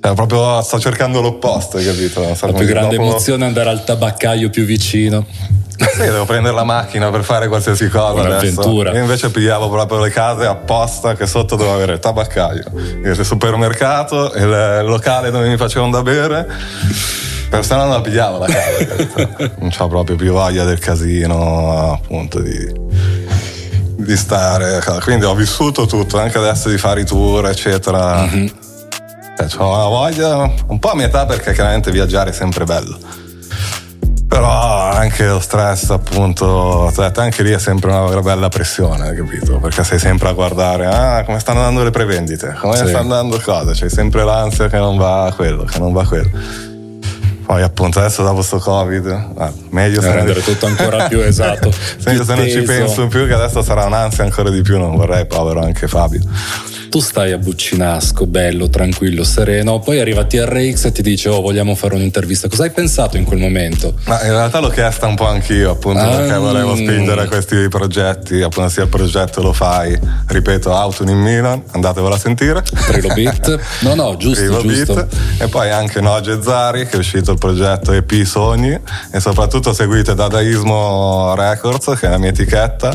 cioè, 0.00 0.14
proprio 0.14 0.62
sto 0.62 0.80
cercando 0.80 1.20
l'opposto, 1.20 1.76
hai 1.76 1.84
capito? 1.84 2.20
La 2.22 2.52
più 2.52 2.66
grande 2.66 2.96
dopo... 2.96 3.08
emozione 3.08 3.44
è 3.44 3.46
andare 3.46 3.68
al 3.68 3.84
tabaccaio 3.84 4.48
più 4.48 4.64
vicino. 4.64 5.26
Sì, 5.76 6.00
devo 6.00 6.24
prendere 6.24 6.54
la 6.54 6.64
macchina 6.64 7.10
per 7.10 7.22
fare 7.22 7.48
qualsiasi 7.48 7.88
cosa. 7.88 8.20
Un'avventura. 8.20 8.92
Io 8.92 9.00
invece 9.00 9.30
pigliavo 9.30 9.68
proprio 9.68 9.98
le 9.98 10.10
case 10.10 10.46
apposta 10.46 11.14
che 11.14 11.26
sotto 11.26 11.56
dovevo 11.56 11.74
avere 11.74 11.94
il 11.94 11.98
tabaccaio, 11.98 12.64
il 13.02 13.18
supermercato, 13.24 14.32
il 14.34 14.82
locale 14.84 15.30
dove 15.30 15.48
mi 15.48 15.56
facevano 15.56 15.92
da 15.92 16.02
bere. 16.02 16.46
Per 17.50 17.64
se 17.64 17.74
no 17.74 17.80
non 17.82 17.90
la 17.90 18.00
pigliavo 18.00 18.38
la 18.38 18.46
casa. 18.46 19.52
non 19.58 19.70
ho 19.76 19.88
proprio 19.88 20.16
più 20.16 20.32
voglia 20.32 20.64
del 20.64 20.78
casino, 20.78 21.92
appunto, 21.92 22.40
di, 22.40 22.72
di 23.96 24.16
stare. 24.16 24.80
Quindi 25.02 25.24
ho 25.24 25.34
vissuto 25.34 25.86
tutto, 25.86 26.18
anche 26.18 26.38
adesso 26.38 26.68
di 26.68 26.78
fare 26.78 27.00
i 27.00 27.04
tour, 27.04 27.48
eccetera. 27.48 28.22
Mm-hmm 28.22 28.59
cioè, 29.48 29.62
ho 29.62 29.74
una 29.74 29.86
voglia 29.86 30.52
un 30.66 30.78
po' 30.78 30.90
a 30.90 30.94
metà 30.94 31.26
perché 31.26 31.52
chiaramente 31.52 31.90
viaggiare 31.90 32.30
è 32.30 32.32
sempre 32.32 32.64
bello. 32.64 32.98
Però 34.26 34.48
anche 34.90 35.26
lo 35.26 35.40
stress, 35.40 35.90
appunto, 35.90 36.90
cioè, 36.94 37.10
anche 37.16 37.42
lì 37.42 37.50
è 37.50 37.58
sempre 37.58 37.90
una 37.90 38.20
bella 38.20 38.48
pressione, 38.48 39.12
capito? 39.12 39.58
Perché 39.58 39.82
sei 39.82 39.98
sempre 39.98 40.28
a 40.28 40.32
guardare, 40.32 40.86
ah, 40.86 41.24
come 41.24 41.40
stanno 41.40 41.58
andando 41.58 41.82
le 41.82 41.90
prevendite, 41.90 42.56
come 42.60 42.76
sì. 42.76 42.86
stanno 42.86 42.98
andando 42.98 43.40
cose, 43.40 43.72
c'è 43.72 43.88
sempre 43.88 44.22
l'ansia 44.22 44.68
che 44.68 44.78
non 44.78 44.96
va 44.96 45.32
quello, 45.34 45.64
che 45.64 45.78
non 45.80 45.92
va 45.92 46.04
quello. 46.04 46.30
Poi 47.44 47.62
appunto 47.62 47.98
adesso 47.98 48.22
dopo 48.22 48.42
sto 48.42 48.58
covid, 48.58 49.32
ah, 49.36 49.52
meglio 49.70 50.00
se 50.00 50.12
rendere 50.12 50.40
tutto 50.42 50.66
ancora 50.66 51.08
più 51.08 51.18
esatto. 51.26 51.72
meglio 52.04 52.22
se 52.22 52.34
non 52.36 52.48
ci 52.48 52.62
penso 52.62 53.08
più 53.08 53.26
che 53.26 53.32
adesso 53.32 53.62
sarà 53.62 53.86
un'ansia 53.86 54.22
ancora 54.22 54.50
di 54.50 54.62
più, 54.62 54.78
non 54.78 54.94
vorrei, 54.94 55.26
povero 55.26 55.60
anche 55.60 55.88
Fabio 55.88 56.20
tu 56.90 56.98
stai 56.98 57.30
a 57.30 57.38
Buccinasco, 57.38 58.26
bello, 58.26 58.68
tranquillo, 58.68 59.22
sereno, 59.22 59.78
poi 59.78 60.00
arriva 60.00 60.24
TRX 60.24 60.86
e 60.86 60.92
ti 60.92 61.02
dice 61.02 61.28
oh 61.28 61.40
vogliamo 61.40 61.76
fare 61.76 61.94
un'intervista, 61.94 62.48
cosa 62.48 62.64
hai 62.64 62.72
pensato 62.72 63.16
in 63.16 63.22
quel 63.22 63.38
momento? 63.38 63.94
Ma 64.06 64.20
in 64.24 64.30
realtà 64.30 64.58
l'ho 64.58 64.70
chiesta 64.70 65.06
un 65.06 65.14
po' 65.14 65.26
anch'io 65.26 65.70
appunto 65.70 66.00
ah, 66.00 66.16
perché 66.16 66.34
volevo 66.34 66.74
spingere 66.74 67.26
questi 67.26 67.68
progetti, 67.68 68.42
appunto 68.42 68.68
sia 68.70 68.82
il 68.82 68.88
progetto 68.88 69.40
lo 69.40 69.52
fai, 69.52 69.96
ripeto, 70.26 70.74
Auto 70.74 71.04
in 71.04 71.16
Milan, 71.16 71.62
andatevelo 71.70 72.12
a 72.12 72.18
sentire. 72.18 72.62
Trilobit, 72.62 73.60
no 73.82 73.94
no, 73.94 74.16
giusto, 74.18 74.42
Trilobit. 74.42 74.84
giusto. 74.84 75.08
E 75.38 75.46
poi 75.46 75.70
anche 75.70 76.00
Noge 76.00 76.42
Zari 76.42 76.86
che 76.86 76.96
è 76.96 76.98
uscito 76.98 77.30
il 77.30 77.38
progetto 77.38 77.92
EP 77.92 78.10
Sogni 78.24 78.76
e 79.12 79.20
soprattutto 79.20 79.72
seguite 79.72 80.16
Dadaismo 80.16 81.36
Records 81.36 81.96
che 82.00 82.08
è 82.08 82.10
la 82.10 82.18
mia 82.18 82.30
etichetta 82.30 82.92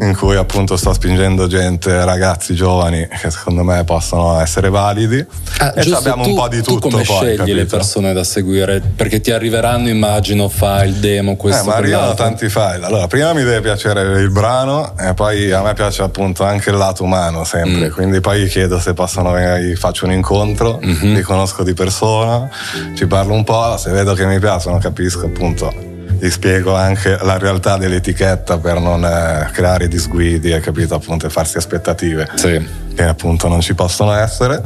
in 0.00 0.16
cui 0.16 0.34
appunto 0.34 0.76
sto 0.76 0.92
spingendo 0.92 1.46
gente, 1.46 2.04
ragazzi 2.04 2.54
giovani 2.54 3.06
che 3.20 3.30
secondo 3.30 3.62
me 3.62 3.84
possono 3.84 4.40
essere 4.40 4.70
validi. 4.70 5.24
Ah, 5.58 5.74
e 5.76 5.92
abbiamo 5.92 6.22
tu, 6.22 6.30
un 6.30 6.34
po' 6.34 6.48
di 6.48 6.62
tutto. 6.62 6.88
Tu 6.88 6.90
come 6.90 7.02
poi, 7.02 7.16
scegli 7.16 7.36
capito? 7.36 7.56
le 7.56 7.64
persone 7.66 8.12
da 8.12 8.24
seguire? 8.24 8.80
Perché 8.80 9.20
ti 9.20 9.30
arriveranno, 9.30 9.88
immagino, 9.88 10.48
file, 10.48 10.98
demo, 10.98 11.36
questo. 11.36 11.64
Eh, 11.64 11.66
ma 11.66 11.74
arrivano 11.74 12.14
tanti 12.14 12.48
file. 12.48 12.84
Allora, 12.84 13.06
prima 13.06 13.32
mi 13.32 13.42
deve 13.42 13.60
piacere 13.60 14.20
il 14.20 14.30
brano 14.30 14.96
e 14.98 15.14
poi 15.14 15.52
a 15.52 15.62
me 15.62 15.74
piace 15.74 16.02
appunto 16.02 16.44
anche 16.44 16.70
il 16.70 16.76
lato 16.76 17.04
umano 17.04 17.44
sempre. 17.44 17.88
Mm. 17.88 17.92
Quindi 17.92 18.20
poi 18.20 18.46
chiedo 18.48 18.78
se 18.78 18.94
possono 18.94 19.32
venire, 19.32 19.76
faccio 19.76 20.06
un 20.06 20.12
incontro, 20.12 20.80
mm-hmm. 20.84 21.14
li 21.14 21.22
conosco 21.22 21.62
di 21.62 21.74
persona, 21.74 22.48
ci 22.94 23.06
parlo 23.06 23.34
un 23.34 23.44
po', 23.44 23.76
se 23.76 23.90
vedo 23.90 24.14
che 24.14 24.24
mi 24.26 24.38
piacciono 24.38 24.78
capisco 24.78 25.26
appunto 25.26 25.89
gli 26.20 26.30
spiego 26.30 26.74
anche 26.74 27.16
la 27.22 27.38
realtà 27.38 27.78
dell'etichetta 27.78 28.58
per 28.58 28.78
non 28.78 29.04
eh, 29.04 29.48
creare 29.52 29.88
disguidi 29.88 30.50
e 30.50 30.60
capito 30.60 30.94
appunto 30.94 31.26
e 31.26 31.30
farsi 31.30 31.56
aspettative 31.56 32.28
sì. 32.34 32.64
che 32.94 33.02
appunto 33.02 33.48
non 33.48 33.60
ci 33.60 33.74
possono 33.74 34.12
essere 34.12 34.62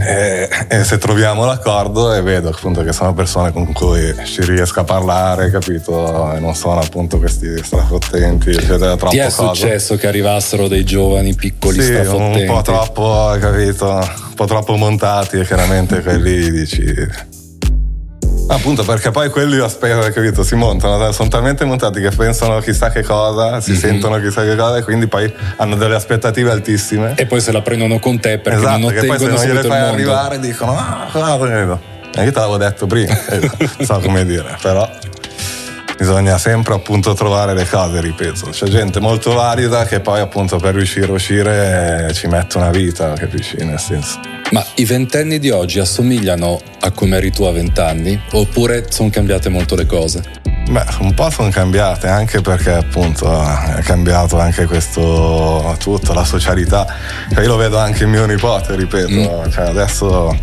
e, 0.00 0.48
e, 0.68 0.84
se 0.84 0.96
troviamo 0.96 1.44
l'accordo 1.44 2.14
e 2.14 2.22
vedo 2.22 2.48
appunto 2.48 2.82
che 2.82 2.92
sono 2.92 3.12
persone 3.12 3.52
con 3.52 3.70
cui 3.72 4.14
ci 4.24 4.42
riesco 4.44 4.80
a 4.80 4.84
parlare, 4.84 5.50
capito? 5.50 6.32
E 6.32 6.40
non 6.40 6.54
sono 6.54 6.80
appunto 6.80 7.18
questi 7.18 7.62
strafottenti, 7.62 8.50
eccetera. 8.50 8.96
Troppo 8.96 9.10
Ti 9.10 9.18
è 9.18 9.30
cosa. 9.30 9.52
successo 9.52 9.96
che 9.96 10.06
arrivassero 10.06 10.68
dei 10.68 10.84
giovani 10.84 11.34
piccoli 11.34 11.82
sì, 11.82 11.92
strafottenti? 11.92 12.40
un 12.40 12.46
po' 12.46 12.62
troppo, 12.62 13.36
capito? 13.38 13.86
Un 13.88 14.34
po' 14.34 14.46
troppo 14.46 14.76
montati 14.76 15.38
e 15.38 15.44
chiaramente 15.44 16.00
quelli 16.00 16.50
dici 16.50 17.28
Appunto 18.50 18.82
perché 18.82 19.12
poi 19.12 19.30
quelli 19.30 19.60
aspetta, 19.60 20.10
capito, 20.10 20.42
si 20.42 20.56
montano, 20.56 21.12
sono 21.12 21.28
talmente 21.28 21.64
montati 21.64 22.00
che 22.00 22.10
pensano 22.10 22.58
chissà 22.58 22.90
che 22.90 23.04
cosa, 23.04 23.60
si 23.60 23.70
mm-hmm. 23.70 23.80
sentono 23.80 24.20
chissà 24.20 24.42
che 24.42 24.56
cosa 24.56 24.78
e 24.78 24.82
quindi 24.82 25.06
poi 25.06 25.32
hanno 25.56 25.76
delle 25.76 25.94
aspettative 25.94 26.50
altissime. 26.50 27.14
E 27.16 27.26
poi 27.26 27.40
se 27.40 27.52
la 27.52 27.62
prendono 27.62 28.00
con 28.00 28.18
te 28.18 28.38
perché 28.38 28.58
esatto, 28.58 28.78
non 28.78 28.90
che 28.90 29.06
poi 29.06 29.18
se 29.18 29.26
non 29.26 29.44
gliele 29.44 29.62
fai 29.62 29.80
arrivare 29.80 30.40
dicono 30.40 30.76
ah, 30.76 31.08
guarda, 31.12 31.78
e 32.12 32.24
io 32.24 32.32
te 32.32 32.38
l'avevo 32.38 32.56
detto 32.56 32.86
prima, 32.86 33.16
non 33.28 33.86
so 33.86 34.00
come 34.00 34.24
dire, 34.24 34.58
però 34.60 34.88
bisogna 36.00 36.38
sempre 36.38 36.72
appunto 36.72 37.12
trovare 37.12 37.52
le 37.52 37.68
cose, 37.68 38.00
ripeto. 38.00 38.48
C'è 38.48 38.66
gente 38.68 39.00
molto 39.00 39.34
valida 39.34 39.84
che 39.84 40.00
poi 40.00 40.20
appunto 40.20 40.56
per 40.56 40.74
riuscire 40.74 41.08
a 41.08 41.12
uscire 41.12 42.10
ci 42.14 42.26
mette 42.26 42.56
una 42.56 42.70
vita, 42.70 43.12
capisci? 43.12 43.56
Nel 43.58 43.78
senso. 43.78 44.18
Ma 44.52 44.64
i 44.76 44.86
ventenni 44.86 45.38
di 45.38 45.50
oggi 45.50 45.78
assomigliano 45.78 46.58
a 46.80 46.90
come 46.92 47.18
eri 47.18 47.30
tu 47.30 47.42
a 47.42 47.52
vent'anni? 47.52 48.18
Oppure 48.32 48.86
sono 48.88 49.10
cambiate 49.10 49.50
molto 49.50 49.74
le 49.76 49.84
cose? 49.84 50.22
Beh, 50.70 50.86
un 51.00 51.12
po' 51.12 51.28
sono 51.28 51.50
cambiate 51.50 52.06
anche 52.08 52.40
perché 52.40 52.72
appunto 52.72 53.30
è 53.30 53.82
cambiato 53.82 54.38
anche 54.38 54.64
questo 54.64 55.76
tutto, 55.78 56.14
la 56.14 56.24
socialità. 56.24 56.86
Cioè, 57.30 57.42
io 57.42 57.48
lo 57.48 57.56
vedo 57.56 57.76
anche 57.76 58.04
in 58.04 58.10
mio 58.10 58.24
nipote, 58.24 58.74
ripeto, 58.74 59.44
mm. 59.46 59.50
cioè, 59.50 59.66
adesso 59.66 60.34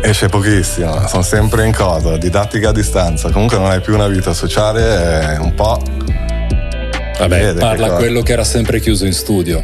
esce 0.00 0.28
pochissimo, 0.28 1.06
sono 1.06 1.22
sempre 1.22 1.66
in 1.66 1.74
cosa, 1.74 2.16
didattica 2.16 2.70
a 2.70 2.72
distanza, 2.72 3.30
comunque 3.30 3.58
non 3.58 3.70
hai 3.70 3.80
più 3.80 3.94
una 3.94 4.08
vita 4.08 4.32
sociale, 4.32 5.36
un 5.40 5.54
po'... 5.54 5.82
Vabbè, 7.18 7.54
parla 7.54 7.92
quello 7.92 8.22
che 8.22 8.32
era 8.32 8.44
sempre 8.44 8.80
chiuso 8.80 9.04
in 9.04 9.12
studio. 9.12 9.60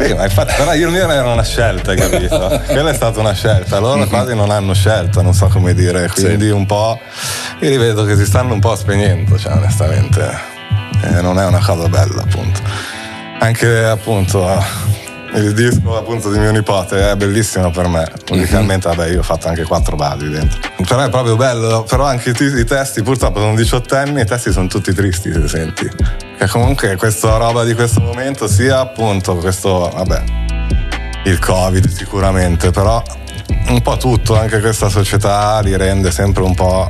Sì, 0.00 0.14
ma 0.14 0.24
infatti, 0.24 0.54
però 0.56 0.72
io 0.74 0.90
mia 0.90 1.12
era 1.12 1.30
una 1.30 1.42
scelta, 1.42 1.94
capito? 1.94 2.62
Quella 2.66 2.90
è 2.90 2.94
stata 2.94 3.20
una 3.20 3.32
scelta, 3.32 3.78
loro 3.78 3.98
mm-hmm. 3.98 4.08
quasi 4.08 4.34
non 4.34 4.50
hanno 4.50 4.72
scelta, 4.72 5.22
non 5.22 5.34
so 5.34 5.48
come 5.48 5.74
dire, 5.74 6.08
quindi 6.08 6.46
sì. 6.46 6.50
un 6.50 6.66
po'. 6.66 6.98
Io 7.60 7.68
li 7.68 7.76
vedo 7.76 8.04
che 8.04 8.16
si 8.16 8.24
stanno 8.24 8.54
un 8.54 8.60
po' 8.60 8.74
spegnendo, 8.76 9.36
cioè, 9.38 9.52
onestamente. 9.52 10.56
Eh, 11.02 11.20
non 11.20 11.38
è 11.38 11.44
una 11.44 11.58
cosa 11.58 11.88
bella, 11.88 12.22
appunto. 12.22 12.60
Anche 13.40 13.84
appunto 13.84 14.46
il 15.34 15.52
disco 15.52 15.96
appunto 15.96 16.30
di 16.30 16.38
mio 16.38 16.50
nipote 16.50 17.10
è 17.10 17.16
bellissimo 17.16 17.70
per 17.70 17.86
me. 17.86 18.10
Musicalmente, 18.30 18.88
vabbè, 18.88 19.10
io 19.10 19.20
ho 19.20 19.22
fatto 19.22 19.48
anche 19.48 19.64
quattro 19.64 19.96
basi 19.96 20.28
dentro. 20.28 20.58
Per 20.76 20.96
me 20.96 21.06
è 21.06 21.10
proprio 21.10 21.36
bello, 21.36 21.84
però 21.84 22.04
anche 22.04 22.30
i, 22.30 22.64
testi, 22.64 23.02
purtroppo 23.02 23.40
sono 23.40 23.54
diciottenni, 23.54 24.22
i 24.22 24.24
testi 24.24 24.50
sono 24.52 24.68
tutti 24.68 24.92
tristi, 24.92 25.30
se 25.32 25.48
senti. 25.48 25.88
Che 26.38 26.46
comunque 26.48 26.96
questa 26.96 27.36
roba 27.36 27.64
di 27.64 27.74
questo 27.74 28.00
momento 28.00 28.48
sia 28.48 28.80
appunto 28.80 29.36
questo, 29.36 29.90
vabbè, 29.92 30.22
il 31.24 31.38
Covid 31.38 31.86
sicuramente, 31.88 32.70
però 32.70 33.02
un 33.68 33.82
po' 33.82 33.96
tutto, 33.96 34.38
anche 34.38 34.60
questa 34.60 34.88
società 34.88 35.60
li 35.60 35.76
rende 35.76 36.10
sempre 36.10 36.42
un 36.42 36.54
po' 36.54 36.88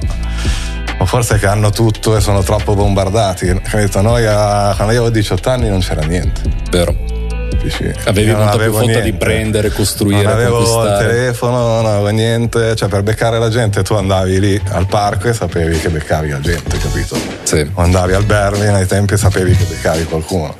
o 1.00 1.06
forse 1.06 1.38
che 1.38 1.46
hanno 1.46 1.70
tutto 1.70 2.16
e 2.16 2.20
sono 2.20 2.42
troppo 2.42 2.74
bombardati. 2.74 3.60
Capito? 3.62 4.00
Noi 4.00 4.26
a, 4.26 4.72
quando 4.74 4.92
io 4.92 5.00
avevo 5.00 5.10
18 5.10 5.50
anni 5.50 5.68
non 5.68 5.80
c'era 5.80 6.02
niente. 6.02 6.42
Vero 6.70 7.17
capisci? 7.48 7.92
Avevi 8.04 8.32
molta 8.32 8.56
più 8.56 8.72
foto 8.72 9.00
di 9.00 9.12
prendere, 9.12 9.70
costruire, 9.70 10.22
non 10.22 10.32
avevo 10.32 10.84
il 10.84 10.96
telefono, 10.98 11.82
non 11.82 11.86
avevo 11.86 12.08
niente, 12.08 12.74
cioè 12.76 12.88
per 12.88 13.02
beccare 13.02 13.38
la 13.38 13.48
gente 13.48 13.82
tu 13.82 13.94
andavi 13.94 14.40
lì 14.40 14.62
al 14.70 14.86
parco 14.86 15.28
e 15.28 15.32
sapevi 15.32 15.78
che 15.78 15.88
beccavi 15.88 16.30
la 16.30 16.40
gente, 16.40 16.78
capito? 16.78 17.16
Sì. 17.42 17.68
O 17.74 17.82
andavi 17.82 18.12
al 18.12 18.24
Berlin 18.24 18.74
ai 18.74 18.86
tempi 18.86 19.14
e 19.14 19.16
sapevi 19.16 19.56
che 19.56 19.64
beccavi 19.64 20.04
qualcuno. 20.04 20.54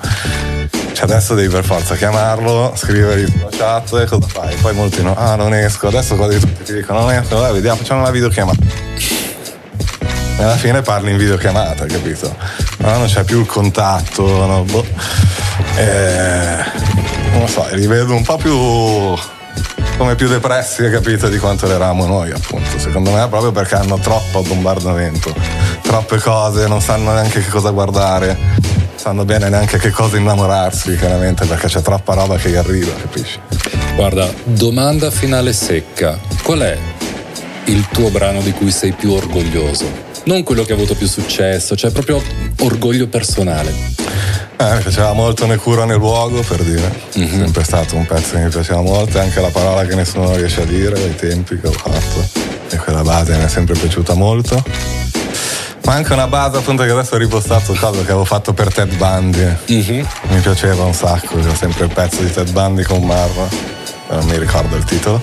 Cioè 0.92 1.08
adesso 1.08 1.34
devi 1.34 1.48
per 1.48 1.62
forza 1.62 1.94
chiamarlo, 1.94 2.72
scrivergli 2.74 3.30
sulla 3.30 3.50
chat 3.50 3.92
e 4.02 4.06
cosa 4.06 4.26
fai? 4.26 4.56
Poi 4.56 4.74
molti 4.74 5.00
no, 5.00 5.14
ah 5.16 5.36
non 5.36 5.54
esco, 5.54 5.86
adesso 5.86 6.16
quasi 6.16 6.40
tutti 6.40 6.64
ti 6.64 6.72
dicono 6.72 7.00
non 7.00 7.12
esco, 7.12 7.38
dai 7.38 7.52
vediamo, 7.52 7.76
facciamo 7.76 8.00
una 8.00 8.10
videochiamata. 8.10 8.58
E 10.38 10.42
alla 10.42 10.56
fine 10.56 10.82
parli 10.82 11.12
in 11.12 11.16
videochiamata, 11.16 11.86
capito? 11.86 12.34
No, 12.78 12.96
non 12.96 13.06
c'è 13.06 13.22
più 13.22 13.40
il 13.40 13.46
contatto, 13.46 14.24
no, 14.46 14.62
boh. 14.62 14.84
Eh, 15.76 16.64
non 17.32 17.40
lo 17.40 17.46
so, 17.46 17.66
li 17.72 17.86
vedo 17.86 18.14
un 18.14 18.22
po' 18.22 18.36
più 18.36 18.56
come 19.98 20.14
più 20.14 20.28
depressi, 20.28 20.88
capito, 20.90 21.28
di 21.28 21.38
quanto 21.38 21.66
eravamo 21.66 22.06
noi, 22.06 22.30
appunto. 22.30 22.78
Secondo 22.78 23.10
me 23.10 23.26
proprio 23.28 23.50
perché 23.50 23.74
hanno 23.74 23.98
troppo 23.98 24.42
bombardamento, 24.42 25.34
troppe 25.82 26.18
cose, 26.18 26.68
non 26.68 26.80
sanno 26.80 27.12
neanche 27.12 27.42
che 27.42 27.48
cosa 27.48 27.70
guardare, 27.70 28.38
sanno 28.94 29.24
bene 29.24 29.48
neanche 29.48 29.78
che 29.78 29.90
cosa 29.90 30.16
innamorarsi, 30.16 30.96
chiaramente, 30.96 31.46
perché 31.46 31.66
c'è 31.66 31.82
troppa 31.82 32.14
roba 32.14 32.36
che 32.36 32.50
gli 32.50 32.56
arriva, 32.56 32.92
capisci? 32.92 33.40
Guarda, 33.96 34.32
domanda 34.44 35.10
finale 35.10 35.52
secca. 35.52 36.16
Qual 36.44 36.60
è 36.60 36.78
il 37.64 37.86
tuo 37.88 38.08
brano 38.10 38.40
di 38.40 38.52
cui 38.52 38.70
sei 38.70 38.92
più 38.92 39.12
orgoglioso? 39.12 40.06
Non 40.24 40.44
quello 40.44 40.62
che 40.62 40.72
ha 40.72 40.76
avuto 40.76 40.94
più 40.94 41.08
successo, 41.08 41.74
cioè 41.74 41.90
proprio 41.90 42.22
orgoglio 42.60 43.08
personale. 43.08 43.97
Eh, 44.60 44.74
mi 44.74 44.82
piaceva 44.82 45.12
molto 45.12 45.46
Ne 45.46 45.56
cura 45.56 45.84
nel 45.84 45.98
luogo, 45.98 46.42
per 46.42 46.62
dire. 46.64 46.92
Mm-hmm. 47.16 47.32
È 47.32 47.36
sempre 47.44 47.62
stato 47.62 47.94
un 47.94 48.04
pezzo 48.06 48.34
che 48.34 48.42
mi 48.42 48.48
piaceva 48.48 48.80
molto, 48.80 49.20
anche 49.20 49.40
la 49.40 49.50
parola 49.50 49.84
che 49.84 49.94
nessuno 49.94 50.34
riesce 50.34 50.62
a 50.62 50.64
dire, 50.64 51.00
ai 51.00 51.14
tempi 51.14 51.60
che 51.60 51.68
ho 51.68 51.72
fatto. 51.72 52.28
E 52.68 52.76
quella 52.76 53.02
base 53.02 53.36
mi 53.36 53.44
è 53.44 53.48
sempre 53.48 53.78
piaciuta 53.78 54.14
molto. 54.14 54.60
Ma 55.84 55.94
anche 55.94 56.12
una 56.12 56.26
base 56.26 56.56
appunto 56.56 56.82
che 56.82 56.90
adesso 56.90 57.14
ho 57.14 57.18
ripostato 57.18 57.72
cosa 57.72 58.00
che 58.00 58.10
avevo 58.10 58.24
fatto 58.24 58.52
per 58.52 58.72
Ted 58.72 58.96
Bundy. 58.96 59.56
Mm-hmm. 59.70 60.04
Mi 60.28 60.40
piaceva 60.40 60.82
un 60.82 60.92
sacco, 60.92 61.36
c'era 61.36 61.54
sempre 61.54 61.84
il 61.84 61.92
pezzo 61.92 62.20
di 62.22 62.30
Ted 62.30 62.50
Bundy 62.50 62.82
con 62.82 63.04
Marra, 63.04 63.48
non 64.08 64.24
mi 64.24 64.38
ricordo 64.38 64.74
il 64.74 64.84
titolo. 64.84 65.22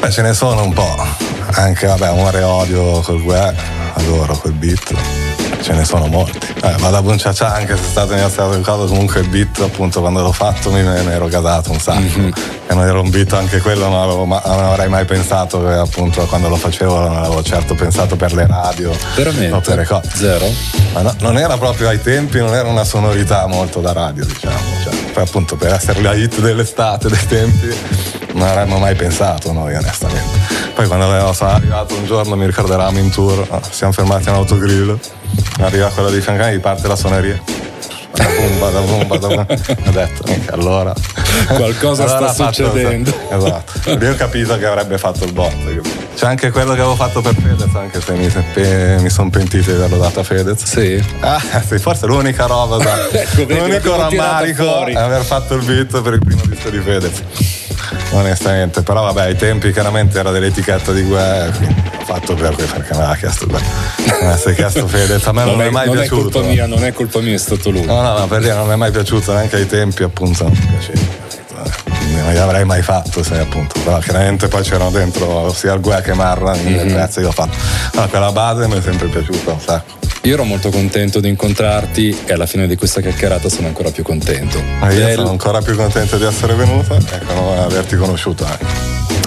Beh, 0.00 0.10
ce 0.10 0.22
ne 0.22 0.32
sono 0.32 0.62
un 0.62 0.72
po'. 0.72 1.06
Anche, 1.50 1.86
vabbè, 1.86 2.06
Amore 2.06 2.38
e 2.38 2.42
Odio 2.42 3.00
col 3.00 3.22
Gue, 3.22 3.54
adoro 3.94 4.34
quel 4.38 4.54
beat 4.54 5.27
ce 5.60 5.72
ne 5.72 5.84
sono 5.84 6.06
molti. 6.06 6.38
Eh, 6.62 6.74
ma 6.78 6.90
da 6.90 7.02
Buncia 7.02 7.32
anche 7.52 7.76
se 7.76 7.82
è 7.82 7.88
stato 7.88 8.12
iniziato 8.14 8.54
il 8.54 8.64
caso, 8.64 8.86
comunque 8.86 9.20
il 9.20 9.28
beat 9.28 9.60
appunto 9.60 10.00
quando 10.00 10.22
l'ho 10.22 10.32
fatto 10.32 10.70
mi 10.70 10.82
ne 10.82 11.12
ero 11.12 11.26
gasato 11.26 11.70
un 11.70 11.80
sacco. 11.80 12.00
Mm-hmm. 12.00 12.30
E 12.66 12.74
non 12.74 12.84
era 12.84 13.00
un 13.00 13.10
beat 13.10 13.32
anche 13.32 13.60
quello, 13.60 13.88
non, 13.88 14.02
avevo, 14.02 14.24
ma, 14.24 14.42
non 14.44 14.64
avrei 14.64 14.88
mai 14.88 15.04
pensato 15.04 15.64
che 15.64 15.72
appunto 15.72 16.24
quando 16.26 16.48
lo 16.48 16.56
facevo 16.56 16.98
non 16.98 17.16
avevo 17.16 17.42
certo 17.42 17.74
pensato 17.74 18.16
per 18.16 18.34
le 18.34 18.46
radio. 18.46 18.96
Veramente? 19.14 19.74
Per 19.74 19.86
cose. 19.86 20.10
Zero? 20.14 20.46
Ma 20.92 21.02
no, 21.02 21.14
non 21.20 21.38
era 21.38 21.56
proprio 21.56 21.88
ai 21.88 22.00
tempi, 22.00 22.38
non 22.38 22.54
era 22.54 22.68
una 22.68 22.84
sonorità 22.84 23.46
molto 23.46 23.80
da 23.80 23.92
radio, 23.92 24.24
diciamo. 24.24 24.56
Cioè, 24.84 24.94
poi 25.12 25.22
appunto 25.22 25.56
per 25.56 25.72
essere 25.72 26.00
la 26.00 26.14
hit 26.14 26.40
dell'estate, 26.40 27.08
dei 27.08 27.26
tempi, 27.26 27.74
non 28.32 28.46
avremmo 28.46 28.78
mai 28.78 28.94
pensato 28.94 29.52
noi 29.52 29.74
onestamente. 29.74 30.66
Poi 30.74 30.86
quando 30.86 31.32
sono 31.32 31.50
arrivato 31.50 31.94
un 31.94 32.06
giorno 32.06 32.36
mi 32.36 32.46
ricordo 32.46 32.72
eravamo 32.72 32.98
in 32.98 33.10
tour, 33.10 33.46
siamo 33.70 33.92
fermati 33.92 34.28
in 34.28 34.34
autogrill 34.34 34.98
arriva 35.60 35.88
quello 35.88 36.10
di 36.10 36.20
fianco 36.20 36.46
e 36.46 36.58
parte 36.58 36.88
la 36.88 36.96
suoneria. 36.96 37.40
Bada 38.58 38.80
boom, 38.80 39.06
bada 39.06 39.28
boom, 39.28 39.46
ho 39.86 39.90
detto, 39.90 40.24
allora 40.50 40.92
qualcosa 41.54 42.04
allora 42.04 42.32
sta 42.32 42.46
succedendo. 42.46 43.10
Fatto, 43.10 43.46
esatto. 43.46 43.94
Lì 43.96 44.06
ho 44.08 44.14
capito 44.16 44.58
che 44.58 44.66
avrebbe 44.66 44.98
fatto 44.98 45.24
il 45.24 45.32
botto. 45.32 45.56
C'è 46.16 46.26
anche 46.26 46.50
quello 46.50 46.74
che 46.74 46.80
avevo 46.80 46.96
fatto 46.96 47.20
per 47.20 47.34
Fedez, 47.34 47.72
anche 47.74 48.00
se 48.00 48.12
mi, 48.14 48.28
pe- 48.52 48.96
mi 48.98 49.08
sono 49.08 49.30
pentito 49.30 49.70
di 49.70 49.76
averlo 49.76 49.98
dato 49.98 50.20
a 50.20 50.22
Fedez. 50.24 50.64
Sì. 50.64 51.02
Ah, 51.20 51.40
sì, 51.64 51.78
forse 51.78 52.06
l'unica 52.06 52.46
roba, 52.46 52.78
ecco, 53.12 53.44
l'unico 53.46 53.96
rammarico 53.96 54.86
è 54.86 54.94
aver 54.94 55.22
fatto 55.22 55.54
il 55.54 55.64
beat 55.64 56.00
per 56.00 56.14
il 56.14 56.20
primo 56.24 56.42
disco 56.46 56.70
di 56.70 56.80
Fedez 56.80 57.22
onestamente. 58.10 58.82
Però 58.82 59.02
vabbè, 59.02 59.22
ai 59.22 59.36
tempi 59.36 59.72
chiaramente 59.72 60.18
era 60.18 60.30
dell'etichetta 60.30 60.92
di 60.92 61.02
guerra, 61.02 61.52
quindi 61.56 61.97
fatto 62.08 62.34
per 62.34 62.54
perché 62.54 62.94
me 62.94 63.02
l'ha 63.02 63.16
chiesto 63.16 63.46
me 63.46 63.60
l'ha 64.22 64.52
chiesto 64.54 64.88
Fedez, 64.88 65.26
a 65.26 65.32
me 65.32 65.44
non, 65.44 65.56
non 65.56 65.62
è, 65.62 65.66
è 65.66 65.70
mai 65.70 65.86
non 65.86 65.96
piaciuto. 65.96 66.28
È 66.28 66.32
colpa 66.32 66.48
mia, 66.48 66.66
non 66.66 66.84
è 66.84 66.92
colpa 66.94 67.20
mia, 67.20 67.34
è 67.34 67.38
stato 67.38 67.70
lui. 67.70 67.84
No, 67.84 68.00
no, 68.00 68.18
no, 68.18 68.26
per 68.26 68.40
dire 68.40 68.54
non 68.54 68.72
è 68.72 68.76
mai 68.76 68.90
piaciuto 68.90 69.32
neanche 69.34 69.56
ai 69.56 69.66
tempi, 69.66 70.04
appunto, 70.04 70.44
non 70.44 70.52
mi 70.52 70.66
piaceva. 70.66 71.26
Non 72.24 72.34
l'avrei 72.34 72.64
mai 72.64 72.82
fatto 72.82 73.22
se 73.22 73.38
appunto, 73.38 73.78
però 73.84 73.98
chiaramente 73.98 74.48
poi 74.48 74.62
c'erano 74.62 74.90
dentro 74.90 75.52
sia 75.52 75.74
il 75.74 75.80
Gue 75.80 76.00
che 76.02 76.14
Marra 76.14 76.54
mm-hmm. 76.56 76.94
pezzi 76.94 77.20
che 77.20 77.26
ho 77.26 77.32
fatto. 77.32 77.56
Allora, 77.92 78.08
quella 78.08 78.32
base 78.32 78.66
mi 78.66 78.78
è 78.78 78.80
sempre 78.80 79.08
piaciuta 79.08 79.52
un 79.52 79.60
sacco. 79.60 79.96
Io 80.22 80.34
ero 80.34 80.44
molto 80.44 80.70
contento 80.70 81.20
di 81.20 81.28
incontrarti 81.28 82.22
e 82.24 82.32
alla 82.32 82.46
fine 82.46 82.66
di 82.66 82.76
questa 82.76 83.00
chiacchierata 83.00 83.48
sono 83.48 83.66
ancora 83.66 83.90
più 83.90 84.02
contento. 84.02 84.60
Ma 84.80 84.90
io 84.90 85.04
Del... 85.04 85.14
sono 85.14 85.30
ancora 85.30 85.60
più 85.60 85.76
contento 85.76 86.16
di 86.16 86.24
essere 86.24 86.54
venuta 86.54 86.96
e 86.96 87.00
di 87.00 87.14
averti 87.60 87.96
conosciuto 87.96 88.44
anche. 88.44 88.66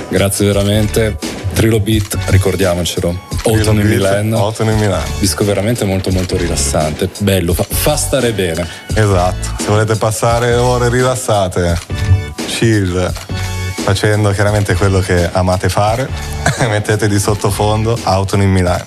Grazie 0.09 0.47
veramente. 0.47 1.40
Trilobit, 1.61 2.17
ricordiamocelo. 2.29 3.27
Autumn 3.43 3.81
in 3.81 3.87
Milano. 3.87 4.37
Autumn 4.37 4.71
in 4.71 4.79
Milano. 4.79 5.05
Disco 5.19 5.45
veramente 5.45 5.85
molto 5.85 6.09
molto 6.09 6.35
rilassante. 6.35 7.07
Bello, 7.19 7.53
fa, 7.53 7.63
fa 7.69 7.95
stare 7.95 8.31
bene. 8.31 8.67
Esatto. 8.95 9.57
Se 9.59 9.67
volete 9.67 9.95
passare 9.95 10.55
ore 10.55 10.89
rilassate, 10.89 11.77
chill, 12.47 13.13
facendo 13.83 14.31
chiaramente 14.31 14.73
quello 14.73 15.01
che 15.01 15.29
amate 15.31 15.69
fare, 15.69 16.09
mettete 16.67 17.07
di 17.07 17.19
sottofondo 17.19 17.95
Autumn 18.05 18.41
in 18.41 18.49
Milano. 18.49 18.85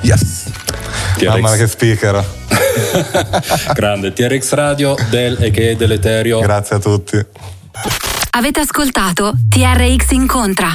Yes! 0.00 0.50
TRX. 1.18 1.28
Mamma 1.28 1.54
che 1.54 1.68
speaker. 1.68 2.24
Grande, 3.74 4.12
TRX 4.12 4.52
Radio 4.54 4.96
del 5.08 5.36
e 5.40 5.52
che 5.52 5.76
dell'Eterio. 5.76 6.40
Grazie 6.40 6.74
a 6.74 6.78
tutti. 6.80 7.24
Avete 8.30 8.58
ascoltato 8.58 9.34
TRX 9.48 10.10
Incontra. 10.10 10.74